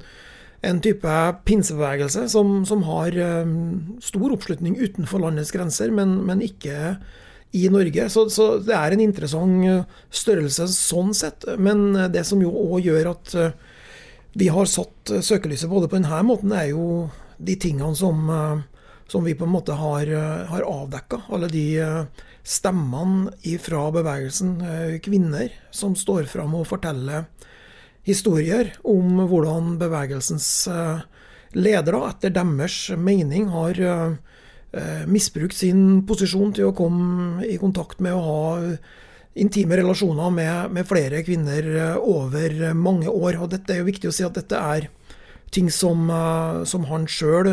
[0.62, 6.96] en type pinsebevegelse som, som har um, stor oppslutning utenfor landets grenser, men, men ikke
[7.52, 8.06] i Norge.
[8.14, 11.44] Så, så, det er en interessant størrelse sånn sett.
[11.58, 13.34] Men det som jo òg gjør at
[14.38, 18.30] vi har satt søkelyset både på denne måten, er jo de tingene som,
[19.10, 20.08] som vi på en måte har,
[20.48, 21.26] har avdekka.
[21.28, 21.66] Alle de
[22.40, 24.56] stemmene fra bevegelsen,
[25.04, 27.26] kvinner, som står fram og forteller
[28.06, 31.02] historier om hvordan bevegelsens eh,
[31.54, 38.16] ledere, etter deres mening, har eh, misbrukt sin posisjon til å komme i kontakt med
[38.16, 38.42] å ha
[39.38, 43.38] intime relasjoner med, med flere kvinner eh, over mange år.
[43.38, 44.90] Og dette er jo viktig å si at dette er
[45.52, 46.08] ting som,
[46.64, 47.44] som han sjøl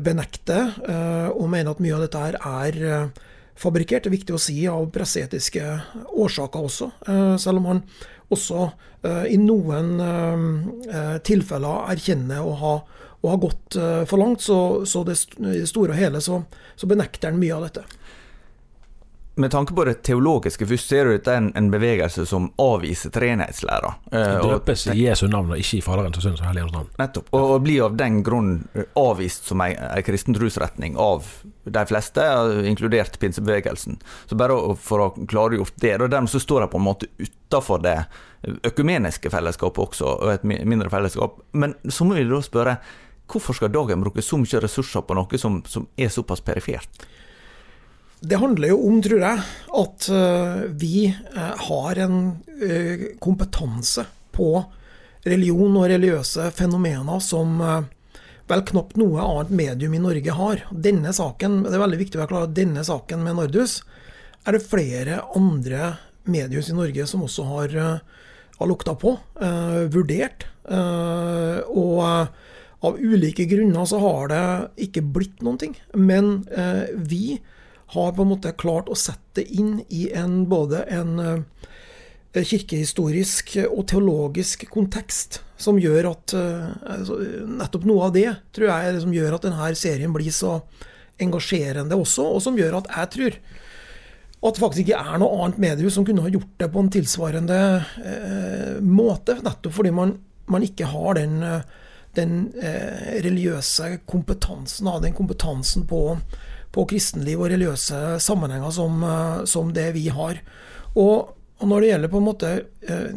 [0.00, 0.70] benekter,
[1.36, 3.10] og mener at mye av dette her er
[3.60, 4.06] fabrikkert.
[4.06, 5.66] Det er viktig å si av presseetiske
[6.16, 6.88] årsaker også,
[7.36, 7.82] selv om han
[8.32, 8.68] også
[9.06, 12.74] uh, i noen uh, tilfeller erkjenner å ha,
[13.22, 14.42] å ha gått for langt.
[14.44, 16.42] Så, så det store og hele så,
[16.78, 17.86] så benekter han mye av dette.
[19.38, 23.90] Med tanke på det teologiske, først ser du dette en, en bevegelse som avviser treenhetslæra.
[24.08, 26.86] Eh, døpes i Jesu navn og ikke i Faderens og Sønnens og Helligens navn.
[26.96, 27.28] Nettopp.
[27.36, 28.54] Og, og blir av den grunn
[28.96, 31.28] avvist som ei, ei kristen trosretning av
[31.68, 32.24] de fleste,
[32.70, 33.98] inkludert pinsebevegelsen.
[34.30, 35.92] Så bare for å klargjort det.
[36.00, 37.98] Og dermed så står de på en måte utafor det
[38.64, 41.42] økumeniske fellesskapet også, og et mindre fellesskap.
[41.52, 42.78] Men så må vi da spørre,
[43.28, 47.04] hvorfor skal dagen bruke så mye ressurser på noe som, som er såpass perifert?
[48.26, 49.42] Det handler jo om, tror jeg,
[49.80, 52.16] at eh, vi eh, har en
[52.58, 54.48] eh, kompetanse på
[55.26, 57.58] religion og religiøse fenomener som
[58.46, 60.62] vel knapt noe annet medium i Norge har.
[60.70, 63.80] Denne saken, Det er veldig viktig å være klar denne saken med Nardus
[64.46, 65.96] er det flere andre
[66.30, 67.74] mediehus i Norge som også har,
[68.58, 70.46] har lukta på, eh, vurdert.
[70.66, 72.00] Eh, og
[72.86, 74.44] av ulike grunner så har det
[74.88, 75.76] ikke blitt noen ting.
[75.94, 77.40] Men eh, vi
[77.94, 81.66] har på en måte klart å sette inn i en, både en eh,
[82.36, 87.20] kirkehistorisk og teologisk kontekst som gjør at eh, altså,
[87.56, 90.58] Nettopp noe av det tror jeg det som gjør at denne serien blir så
[91.22, 93.38] engasjerende også, og som gjør at jeg tror
[94.46, 96.90] at det faktisk ikke er noe annet mediehus som kunne ha gjort det på en
[96.92, 97.60] tilsvarende
[98.04, 99.38] eh, måte.
[99.42, 100.12] Nettopp fordi man,
[100.52, 101.40] man ikke har den,
[102.14, 106.02] den eh, religiøse kompetansen, den kompetansen på
[106.74, 110.40] på kristenliv og religiøse sammenhenger som, eh, som det vi har.
[110.94, 112.52] Og, og, når det gjelder på en måte
[112.88, 113.12] eh,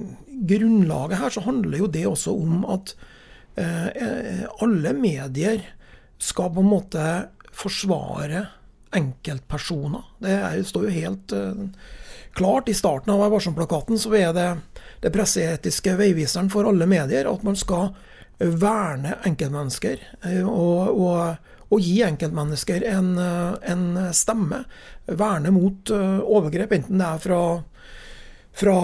[0.49, 2.95] grunnlaget her, så handler jo det også om at
[3.59, 5.65] eh, alle medier
[6.19, 7.03] skal på en måte
[7.55, 8.45] forsvare
[8.95, 10.05] enkeltpersoner.
[10.23, 11.65] Det er, står jo helt eh,
[12.37, 12.69] klart.
[12.69, 14.49] I starten av Varsom-plakaten så er det
[15.03, 17.93] det presseetiske veiviseren for alle medier at man skal
[18.39, 20.01] verne enkeltmennesker.
[20.23, 24.63] Eh, og, og å gi enkeltmennesker en, eh, en stemme.
[25.05, 27.41] Verne mot eh, overgrep, enten det er fra,
[28.61, 28.77] fra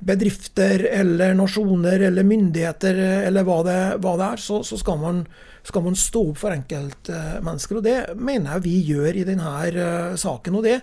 [0.00, 5.26] bedrifter eller nasjoner eller myndigheter eller hva det, hva det er, så, så skal, man,
[5.66, 7.80] skal, man, stå opp for enkeltmennesker.
[7.80, 10.60] Og det mener jeg vi gjør i denne uh, saken.
[10.60, 10.80] og det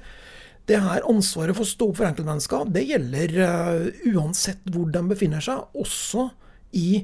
[0.64, 3.34] det her ansvaret for å stå opp for enkeltmennesker, det gjelder
[4.14, 6.30] uansett hvor de befinner seg, også
[6.80, 7.02] i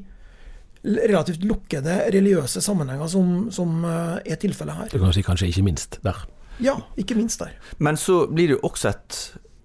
[0.84, 4.94] relativt lukkede religiøse sammenhenger som, som eh, er tilfellet her.
[4.94, 6.22] Du kan si kanskje ikke minst der.
[6.64, 7.56] Ja, ikke minst der.
[7.80, 9.20] Men så blir det jo også et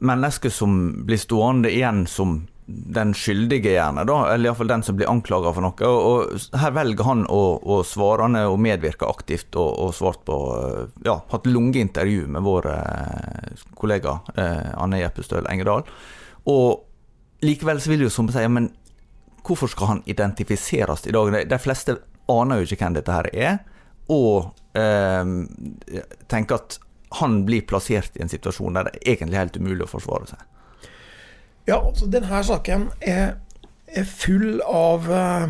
[0.04, 5.10] menneske som blir stående igjen som den skyldige, gjerne, da, eller iallfall den som blir
[5.10, 5.88] anklaga for noe.
[5.88, 10.38] Og, og, Her velger han å, å svare og medvirke aktivt, og, og svart på
[10.56, 15.84] eh, Ja, hatt lange intervju med vår eh, kollega eh, Anne Jeppestøl Engedal.
[16.48, 18.70] Og likevel så vil jo som si, men
[19.44, 21.48] Hvorfor skal han identifiseres i dag?
[21.48, 21.98] De fleste
[22.32, 23.58] aner jo ikke hvem dette her er,
[24.12, 25.24] og eh,
[26.32, 26.78] tenker at
[27.20, 30.40] han blir plassert i en situasjon der det er egentlig helt umulig å forsvare seg.
[31.68, 33.36] Ja, altså denne saken er,
[33.86, 35.46] er full av eh,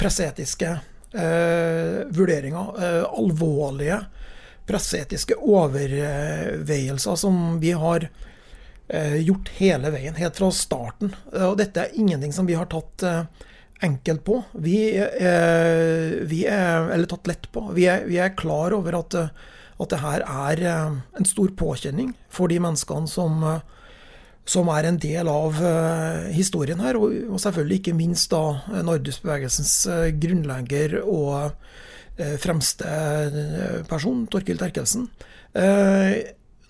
[0.00, 2.74] presseetiske eh, vurderinger.
[2.78, 4.00] Uh, alvorlige
[4.66, 8.31] presseetiske overveielser som vi har Eh,
[8.92, 11.14] gjort hele veien, helt fra starten.
[11.32, 13.22] Eh, og dette er ingenting som vi har tatt eh,
[13.82, 14.36] enkelt på.
[14.52, 14.76] Vi,
[16.30, 17.64] vi er, eller tatt lett på.
[17.74, 22.52] Vi er, vi er klar over at, at det her er en stor påkjenning for
[22.52, 23.42] de menneskene som,
[24.46, 25.58] som er en del av
[26.30, 29.74] historien her, og, selvfølgelig ikke minst da Nardus-bevegelsens
[30.22, 31.50] grunnlegger og
[32.38, 32.94] fremste
[33.90, 35.10] person, Torkild Terkelsen.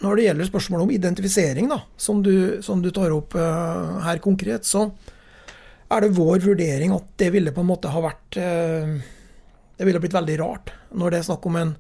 [0.03, 2.35] Når det gjelder spørsmålet om identifisering, da, som du,
[2.65, 4.89] som du tar opp uh, her konkret, så
[5.93, 8.97] er det vår vurdering at det ville på en måte ha vært uh,
[9.77, 11.75] Det ville blitt veldig rart når det er snakk om en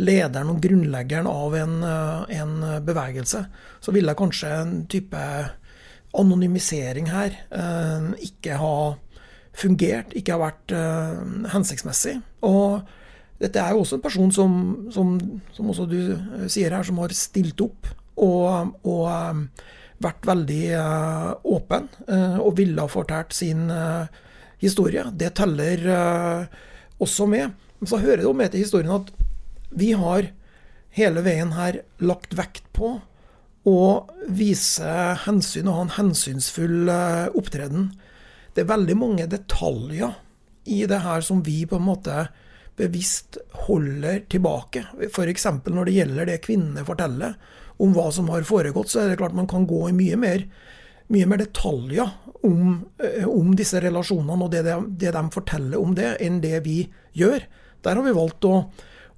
[0.00, 2.52] lederen og grunnleggeren av en, uh, en
[2.84, 3.44] bevegelse.
[3.80, 5.24] Så ville kanskje en type
[6.12, 7.38] anonymisering her
[8.20, 8.74] ikke ha
[9.56, 10.74] fungert, ikke ha vært
[11.54, 12.18] hensiktsmessig.
[12.44, 12.82] Og
[13.42, 14.52] dette er jo også en person som,
[14.94, 15.14] som,
[15.54, 15.98] som også du
[16.46, 17.88] sier her, som har stilt opp
[18.22, 19.08] og, og
[20.02, 21.88] vært veldig uh, åpen
[22.42, 23.66] og ville ha fortalt sin
[24.62, 25.04] historie.
[25.18, 25.82] Det teller
[27.02, 27.54] også med.
[27.80, 29.10] Men så hører det jo med til historien at
[29.74, 30.28] vi har
[30.94, 32.94] hele veien her lagt vekt på
[33.66, 33.82] å
[34.30, 34.92] vise
[35.24, 36.90] hensyn og ha en hensynsfull
[37.38, 37.90] opptreden.
[38.54, 40.14] Det er veldig mange detaljer
[40.70, 42.26] i det her som vi på en måte
[42.76, 44.84] bevisst holder tilbake.
[45.08, 45.46] F.eks.
[45.66, 47.36] når det gjelder det kvinnene forteller
[47.82, 50.46] om hva som har foregått, så er det klart man kan gå i mye mer,
[51.12, 52.08] mye mer detaljer
[52.46, 56.62] om, eh, om, disse relasjonene og det de, det de, forteller om det, enn det
[56.66, 56.84] vi
[57.18, 57.44] gjør.
[57.82, 58.54] Der har vi valgt å,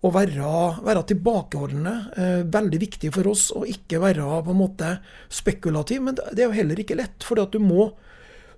[0.05, 0.55] å være,
[0.87, 1.95] være, tilbakeholdne.
[2.17, 4.97] Eh, veldig viktig for oss å ikke være på en måte
[5.29, 7.25] spekulativ, men det er jo heller ikke lett.
[7.25, 7.93] for du må,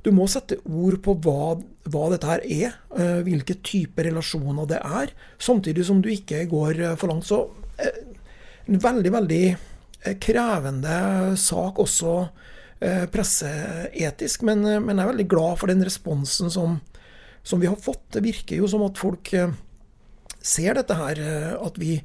[0.07, 1.57] du må sette ord på hva,
[1.91, 6.85] hva dette her er, uh, hvilke typer relasjoner det er, samtidig som du ikke går
[7.01, 7.27] for langt.
[7.27, 8.05] Så uh,
[8.67, 9.43] en veldig, veldig
[10.07, 12.13] Eh, krevende sak også
[12.85, 16.79] uh, presseetisk, men, eh, men, jeg er veldig glad for den responsen som,
[17.43, 18.05] som, vi har fått.
[18.15, 19.33] Det virker jo som at folk
[20.47, 21.19] ser dette her,
[21.59, 21.97] at vi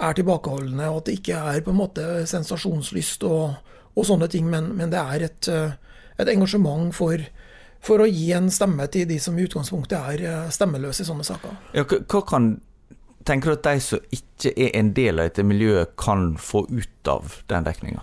[0.00, 3.56] er tilbakeholdne, og at det ikke er på en måte sensasjonslyst og,
[3.98, 7.18] og sånne ting, men, men det er et, et engasjement for,
[7.80, 11.54] for, å gi en stemme til de som i utgangspunktet er stemmeløse i sånne saker.
[11.76, 12.52] Ja, hva kan
[13.24, 17.10] tenker du at de som ikke er en del av dette miljøet, kan få ut
[17.10, 18.02] av den dekninga?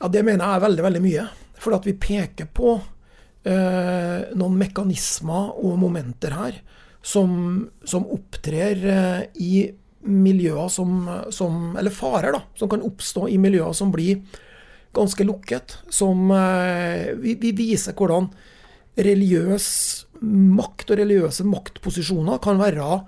[0.00, 1.26] Ja, det mener jeg er veldig, veldig mye.
[1.62, 6.58] For at vi peker på eh, noen mekanismer og momenter her
[7.02, 9.54] som, som opptrer eh, i
[10.02, 12.42] miljøer som, som, Eller farer, da.
[12.58, 14.24] Som kan oppstå i miljøer som blir
[14.92, 15.78] ganske lukket.
[15.88, 18.32] Som eh, vi, vi viser hvordan
[18.98, 19.66] religiøs
[20.22, 23.02] makt og religiøse maktposisjoner kan være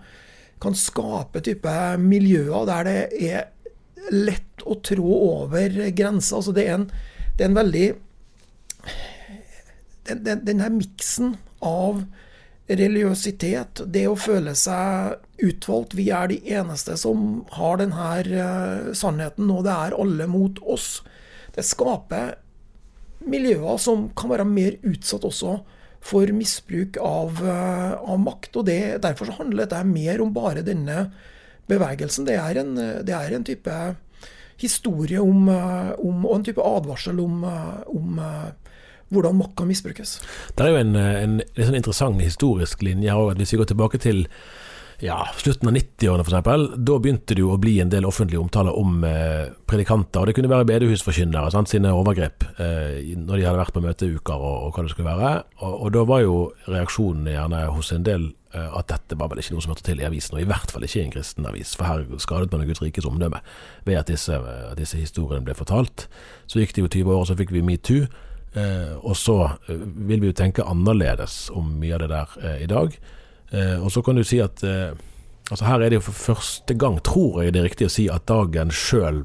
[0.62, 3.50] kan skape type miljøer der det er
[4.12, 6.38] lett å trå over grenser.
[6.40, 6.90] Altså det, er en,
[7.36, 7.86] det er en veldig
[10.04, 12.02] Den, den, den her miksen av
[12.68, 19.48] religiøsitet, det å føle seg utvalgt Vi er de eneste som har denne uh, sannheten,
[19.52, 21.02] og det er alle mot oss.
[21.56, 22.36] Det skaper
[23.24, 25.58] miljøer som kan være mer utsatt også
[26.04, 28.56] for misbruk av, eh, av makt.
[28.56, 31.12] og det, Derfor så handler dette mer om bare denne
[31.68, 32.26] bevegelsen.
[32.28, 33.78] Det er en, det er en type
[34.60, 38.20] historie om, eh, om, og en type advarsel om, eh, om
[39.08, 40.20] hvordan makt kan misbrukes.
[40.56, 44.00] Det er jo en, en, en sånn interessant historisk linje her Hvis vi går tilbake
[44.02, 44.26] til
[45.02, 48.76] ja, slutten av 90-årene f.eks., da begynte det jo å bli en del offentlige omtaler
[48.78, 50.20] om eh, predikanter.
[50.20, 54.34] og Det kunne være bedehusforkynnere sant, sine overgrep eh, når de hadde vært på møteuker
[54.38, 55.32] og, og hva det skulle være.
[55.60, 56.36] Og, og, da var jo
[56.68, 60.04] reaksjonen gjerne hos en del eh, at dette var vel ikke noe som hørte til
[60.04, 61.74] i avisen, og i hvert fall ikke i en kristen avis.
[61.78, 63.42] For her skadet man Guds rikes omdømme
[63.88, 64.38] ved at disse,
[64.78, 66.06] disse, historiene ble fortalt.
[66.46, 68.06] Så gikk det jo 20 år, og så fikk vi metoo.
[68.54, 72.58] Eh, og så eh, vil vi jo tenke annerledes om mye av det der eh,
[72.62, 72.94] i dag.
[73.54, 74.96] Eh, og så kan du si at eh,
[75.50, 78.08] altså her er det jo for første gang, tror jeg det er riktig å si,
[78.10, 79.22] at dagen sjøl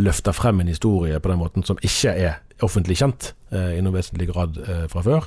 [0.00, 3.96] løfter frem en historie på den måten som ikke er offentlig kjent eh, i noe
[3.96, 4.60] vesentlig grad
[4.92, 5.26] fra før.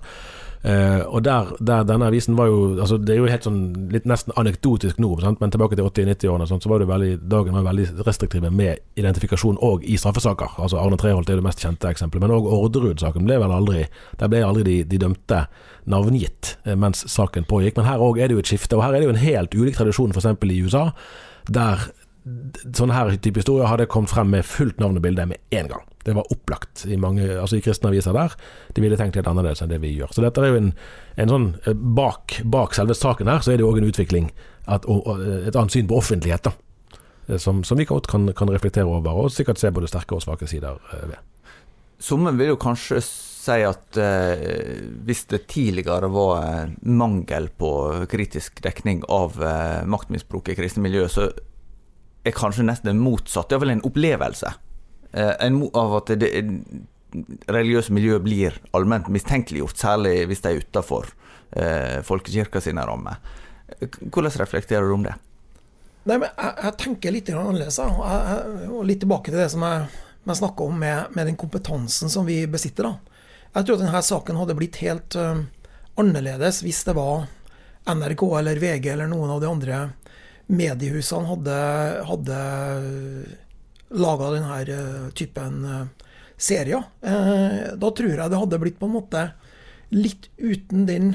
[0.64, 4.06] Uh, og der, der, denne avisen var jo altså Det er jo helt sånn litt
[4.08, 5.42] nesten anekdotisk nå, sant?
[5.44, 9.84] men tilbake til 80-90-årene så var det veldig, dagen var veldig restriktive med identifikasjon òg
[9.84, 10.56] i straffesaker.
[10.64, 13.84] Altså Arne Treholt er det mest kjente eksempelet, men òg Orderud-saken ble vel aldri
[14.22, 15.42] Der ble aldri de, de dømte
[15.92, 17.76] navngitt uh, mens saken pågikk.
[17.82, 19.60] Men her òg er det jo et skifte, og her er det jo en helt
[19.60, 20.32] ulik tradisjon f.eks.
[20.48, 20.86] i USA,
[21.52, 21.90] der
[22.24, 25.84] sånne her type historier hadde kommet frem med fullt navn og bilde med en gang.
[26.04, 28.36] Det var opplagt i mange, altså i kristne aviser der.
[28.76, 30.14] De ville tenkt litt annerledes enn det vi gjør.
[30.16, 30.72] Så dette er jo en,
[31.20, 34.32] en sånn eh, bak, bak, selve saken her, så er det jo òg en utvikling,
[34.64, 37.00] at, og, og, et annet syn på offentlighet, da.
[37.28, 40.24] Eh, som, som vi godt kan, kan, reflektere over, og sikkert se både sterke og
[40.24, 41.54] svake sider eh, ved.
[42.04, 47.72] Summen vil jo kanskje si at eh, hvis det tidligere var mangel på
[48.12, 51.30] kritisk dekning av eh, maktmisbruk i kristne miljø, så
[52.24, 53.56] er kanskje nesten det motsatte.
[53.56, 54.54] Iallfall en opplevelse
[55.14, 56.30] Eh, en, av at det,
[57.46, 61.12] religiøse miljø blir allment mistenkeliggjort, særlig hvis de er utafor
[61.52, 63.20] eh, folkekirka sine rammer.
[64.10, 65.14] Hvordan reflekterer du om det?
[66.10, 67.78] Nei, men jeg, jeg tenker litt annerledes.
[67.78, 69.86] Jeg, jeg, og litt tilbake til det som jeg,
[70.26, 72.90] jeg snakka om med, med, den kompetansen som vi besitter.
[72.90, 73.22] Da.
[73.54, 75.46] Jeg tror at denne saken hadde blitt helt uh,
[76.02, 77.28] annerledes hvis det var
[77.86, 79.80] NRK eller VG eller noen av de andre
[80.54, 81.58] mediehusene hadde,
[82.10, 82.40] hadde
[83.94, 86.84] laga denne eh, typen eh, serier.
[87.02, 89.28] Eh, da tror jeg det hadde blitt på en måte
[89.94, 91.14] litt uten den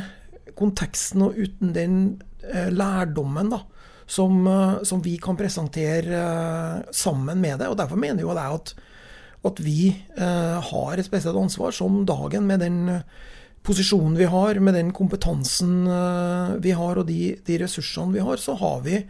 [0.58, 1.96] konteksten og uten den
[2.72, 3.58] lærdommen da,
[4.08, 4.46] som,
[4.86, 6.20] som vi kan presentere
[6.94, 7.68] sammen med det.
[7.68, 8.72] og Derfor mener jo jeg at,
[9.50, 12.78] at vi har et spesielt ansvar som dagen med den
[13.66, 15.82] posisjonen vi har, med den kompetansen
[16.62, 19.02] vi har og de, de ressursene vi har, så har vi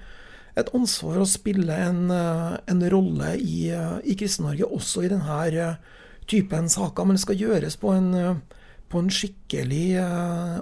[0.58, 5.78] et ansvar å spille en, eh, en rolle i, eh, i Kristen-Norge, også i denne
[6.26, 7.04] typen saker.
[7.04, 8.42] Men det skal gjøres på en,
[8.88, 10.00] på en skikkelig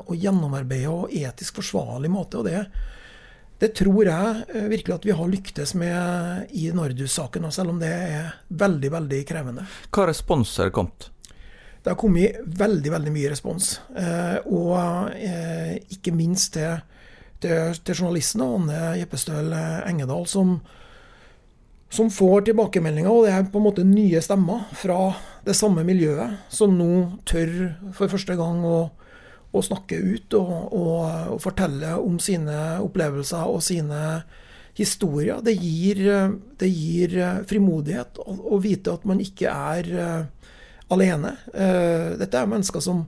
[0.06, 2.38] og gjennomarbeidet og etisk forsvarlig måte.
[2.38, 2.66] og det
[3.58, 8.34] det tror jeg virkelig at vi har lyktes med i Nordus-saken, selv om det er
[8.52, 9.64] veldig veldig krevende.
[9.90, 11.08] Hva respons har det kommet?
[11.86, 13.66] Det har kommet veldig veldig mye respons.
[13.94, 16.80] Eh, og eh, ikke minst til,
[17.42, 19.52] til, til journalisten Anne Jeppestøl
[19.86, 20.56] Engedal, som,
[21.92, 23.10] som får tilbakemeldinger.
[23.10, 25.14] Og det er på en måte nye stemmer fra
[25.46, 26.90] det samme miljøet, som nå
[27.28, 27.52] tør
[27.96, 28.78] for første gang å,
[29.52, 30.96] å snakke ut og, og,
[31.36, 34.02] og, fortelle om sine opplevelser og sine
[34.76, 35.40] historier.
[35.44, 36.02] Det gir,
[36.60, 40.26] det gir frimodighet å, å vite at man ikke er
[40.92, 41.36] alene.
[41.54, 43.04] Eh, dette er mennesker som,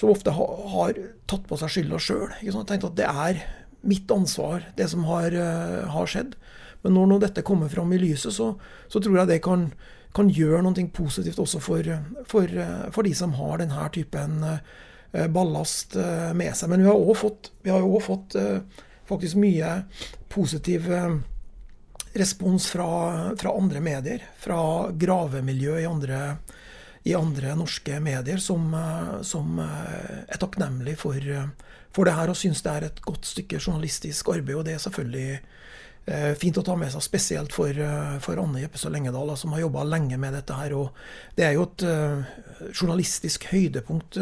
[0.00, 0.98] som ofte har, har,
[1.30, 2.32] tatt på seg skylda sjøl.
[2.66, 3.42] Tenkt at det er
[3.88, 6.34] mitt ansvar, det som har, uh, har skjedd.
[6.84, 8.52] Men når, nå dette kommer fram i lyset, så,
[8.90, 9.68] så tror jeg det kan,
[10.14, 11.90] kan, gjøre noe positivt også for,
[12.30, 12.60] for,
[12.94, 14.60] for, de som har denne typen uh,
[15.32, 15.96] ballast
[16.36, 16.70] med seg.
[16.70, 17.52] Men vi har òg fått,
[18.04, 18.36] fått
[19.08, 19.70] faktisk mye
[20.28, 20.90] positiv
[22.18, 24.24] respons fra, fra, andre medier.
[24.38, 26.36] Fra gravemiljø i andre
[27.02, 31.46] i andre norske medier som, eh, som eh, er takknemlig for, eh,
[31.94, 34.56] for det her og syns det er et godt stykke journalistisk arbeid.
[34.58, 35.40] Og det er selvfølgelig
[36.40, 37.76] fint å ta med seg, spesielt for,
[38.24, 40.72] for Anne Jeppestad Lengedal, som har jobba lenge med dette her.
[40.72, 40.96] Og
[41.36, 41.84] det er jo et
[42.72, 44.16] journalistisk høydepunkt,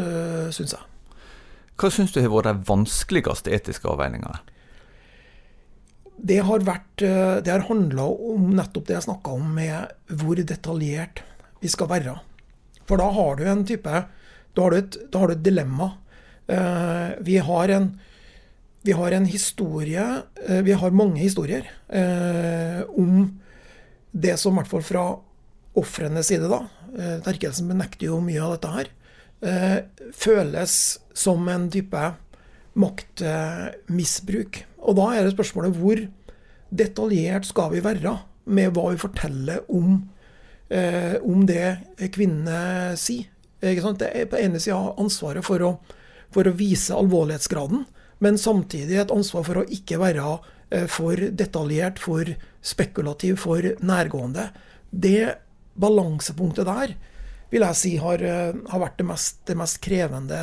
[0.51, 0.83] syns jeg.
[1.79, 4.41] Hva syns du har vært de vanskeligste etiske avveiningene?
[6.19, 11.23] Det har vært Det har handla om nettopp det jeg snakka om, med hvor detaljert
[11.63, 12.19] vi skal være.
[12.87, 14.03] For da har du en type
[14.55, 15.91] Da har du et, har du et dilemma.
[16.47, 17.89] Uh, vi, har en,
[18.87, 20.05] vi har en historie
[20.47, 23.39] uh, Vi har mange historier uh, om
[24.17, 25.01] det som i hvert fall fra
[25.77, 26.63] ofrenes side, da
[27.21, 28.87] Terkelsen benekter jo mye av dette her.
[30.15, 30.71] føles
[31.13, 31.99] som en type
[32.73, 34.57] maktmisbruk.
[34.81, 36.01] Og da er det spørsmålet hvor
[36.73, 38.15] detaljert skal vi være
[38.49, 39.99] med hva vi forteller om
[40.69, 43.29] eh, om det kvinnene sier.
[43.59, 43.73] Det
[44.11, 45.71] er på ene sida ansvaret for å,
[46.33, 47.87] for å, vise alvorlighetsgraden,
[48.21, 50.27] men samtidig et ansvar for å ikke være
[50.69, 52.29] eh, for detaljert, for
[52.61, 54.51] spekulativ, for nærgående.
[54.91, 55.39] Det
[55.77, 56.95] balansepunktet der
[57.49, 60.39] vil jeg si har, eh, har vært det mest, det mest, krevende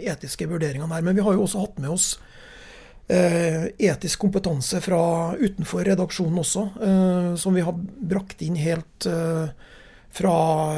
[0.00, 1.02] etiske vurderingene her.
[1.02, 2.41] Men vi har jo også hatt med oss eh,
[3.12, 5.02] etisk kompetanse fra
[5.36, 7.76] utenfor redaksjonen også, eh, som vi har
[8.12, 9.50] brakt inn helt eh,
[10.12, 10.34] fra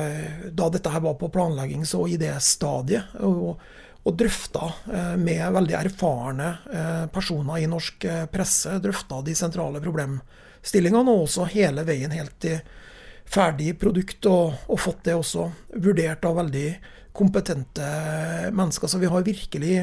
[0.07, 3.16] eh, da dette her var på planleggings- og idéstadiet.
[3.26, 3.59] Og,
[4.05, 8.78] og drøfta eh, med veldig erfarne eh, personer i norsk presse.
[8.82, 12.61] Drøfta de sentrale problemstillingene, og også hele veien helt til
[13.24, 14.22] ferdig produkt.
[14.30, 16.68] Og, og fått det også vurdert av veldig
[17.14, 17.91] kompetente
[18.55, 18.91] mennesker.
[18.91, 19.76] Så vi har virkelig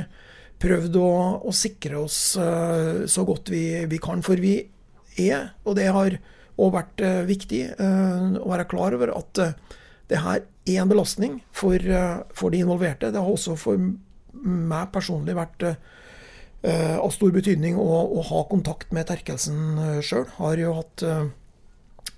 [0.62, 1.10] prøvd å,
[1.48, 4.24] å sikre oss uh, så godt vi, vi, kan.
[4.26, 4.58] For vi
[5.20, 6.18] er, og det har
[6.62, 9.44] òg vært uh, viktig uh, å være klar over, at
[10.12, 11.80] det her er en belastning for,
[12.36, 13.10] for, de involverte.
[13.14, 13.80] Det har også for
[14.42, 15.64] meg personlig vært
[16.62, 17.86] av stor betydning å,
[18.20, 20.28] å, ha kontakt med Terkelsen sjøl.
[20.36, 21.04] Har jo hatt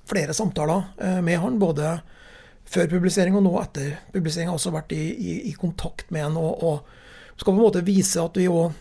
[0.09, 1.93] flere samtaler med han, både
[2.67, 4.49] før publisering og nå etter publisering.
[4.51, 6.41] Har også vært i, i, i kontakt med han.
[6.41, 7.02] og, og
[7.37, 8.73] skal på en måte vise at vi òg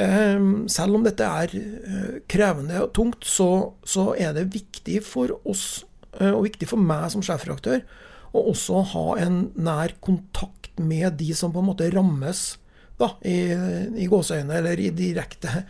[0.00, 0.40] eh,
[0.70, 3.50] selv om dette er eh, krevende og tungt, så,
[3.86, 5.84] så er det viktig for oss,
[6.18, 7.84] eh, og viktig for meg som sjefredaktør,
[8.34, 12.56] å også ha en nær kontakt med de som på en måte rammes
[12.98, 13.50] da, i,
[14.02, 15.64] i gåseøyne, eller i direkte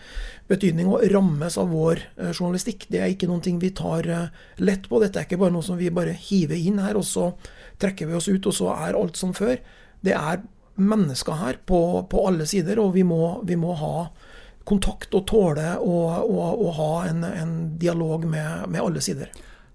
[0.49, 2.87] betydning, og rammes av vår journalistikk.
[2.93, 4.09] Det er ikke noen ting vi tar
[4.61, 5.01] lett på.
[5.01, 7.31] Dette er ikke bare noe som vi bare hiver inn her, og så
[7.81, 9.57] trekker vi oss ut, og så er alt som før.
[10.05, 10.45] Det er
[10.75, 14.09] mennesker her på, på alle sider, og vi må, vi må, ha
[14.64, 19.29] kontakt og tåle å ha en, en dialog med, med, alle sider.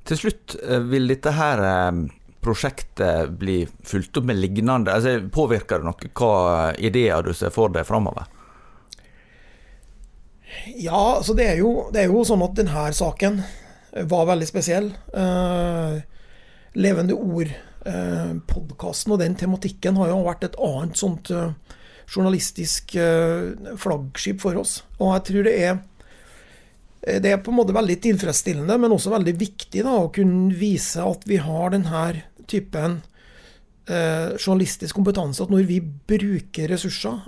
[0.10, 2.02] Til slutt, eh, vil dette her eh,
[2.42, 4.96] prosjektet bli fulgt opp med lignende?
[4.96, 8.26] Altså, påvirker det noe hva ideer du ser for deg framover?
[10.74, 13.44] Ja, altså det er, jo, det er jo sånn at denne saken
[14.10, 14.92] var veldig spesiell.
[15.14, 16.00] Eh,
[16.80, 21.54] Levende ord-podkasten eh, og den tematikken har jo vært et annet sånt eh,
[22.10, 24.80] journalistisk eh, flaggskip for oss.
[25.00, 29.14] Og jeg tror det er eh, det er på en måte veldig tilfredsstillende, men også
[29.14, 32.04] veldig viktig da, å kunne vise at vi har denne
[32.50, 33.00] typen
[33.90, 35.46] eh, journalistisk kompetanse.
[35.46, 37.22] At når vi bruker ressurser,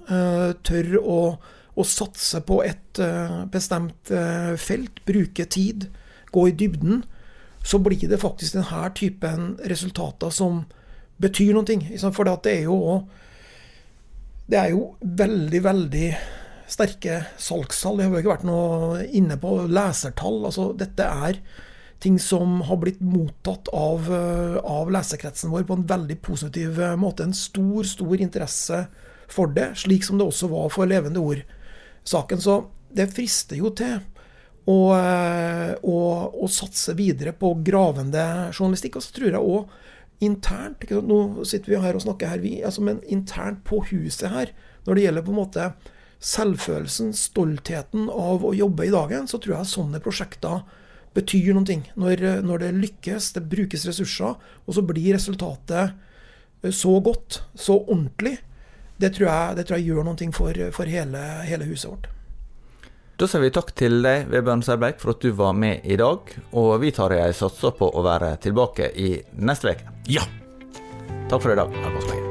[0.66, 1.22] tør å,
[1.76, 3.02] å, satse på et
[3.54, 4.12] bestemt
[4.62, 5.90] felt, bruke tid,
[6.32, 7.04] gå i dybden,
[7.64, 10.64] så blir det faktisk denne typen resultater som
[11.22, 12.12] betyr noe.
[12.12, 12.80] For det er jo
[14.52, 16.08] det er jo veldig, veldig
[16.72, 18.00] sterke salgstall.
[18.00, 20.42] Det har jo ikke vært noe inne på lesertall.
[20.48, 21.40] Altså, dette er
[22.02, 24.10] ting som har blitt mottatt av,
[24.66, 27.28] av lesekretsen vår på en veldig positiv måte.
[27.28, 28.84] En stor, stor interesse
[29.32, 32.42] for det, slik som det også var for Levende Ord-saken.
[32.44, 32.58] Så
[32.92, 34.02] det frister jo til
[34.70, 34.80] å,
[35.82, 39.00] og, og, satse videre på gravende journalistikk.
[39.00, 39.80] Og så tror jeg òg
[40.22, 44.52] internt Nå sitter vi her og snakker her, vi, altså, men internt på huset her,
[44.86, 45.72] når det gjelder på en måte
[46.22, 50.62] selvfølelsen, stoltheten av å jobbe i dagen, så tror jeg sånne prosjekter
[51.18, 51.80] betyr noe.
[51.98, 55.98] Når, når det lykkes, det brukes ressurser, og så blir resultatet
[56.70, 58.38] så godt, så ordentlig,
[59.02, 62.12] det tror jeg, det tror jeg gjør noe for, for hele, hele huset vårt.
[63.22, 66.34] Da sier vi takk til deg, Vebjørn Serbeik, for at du var med i dag.
[66.58, 69.14] Og vi tar ei satser på å være tilbake i
[69.46, 69.96] neste uke.
[70.10, 70.26] Ja!
[71.30, 72.31] Takk for i dag.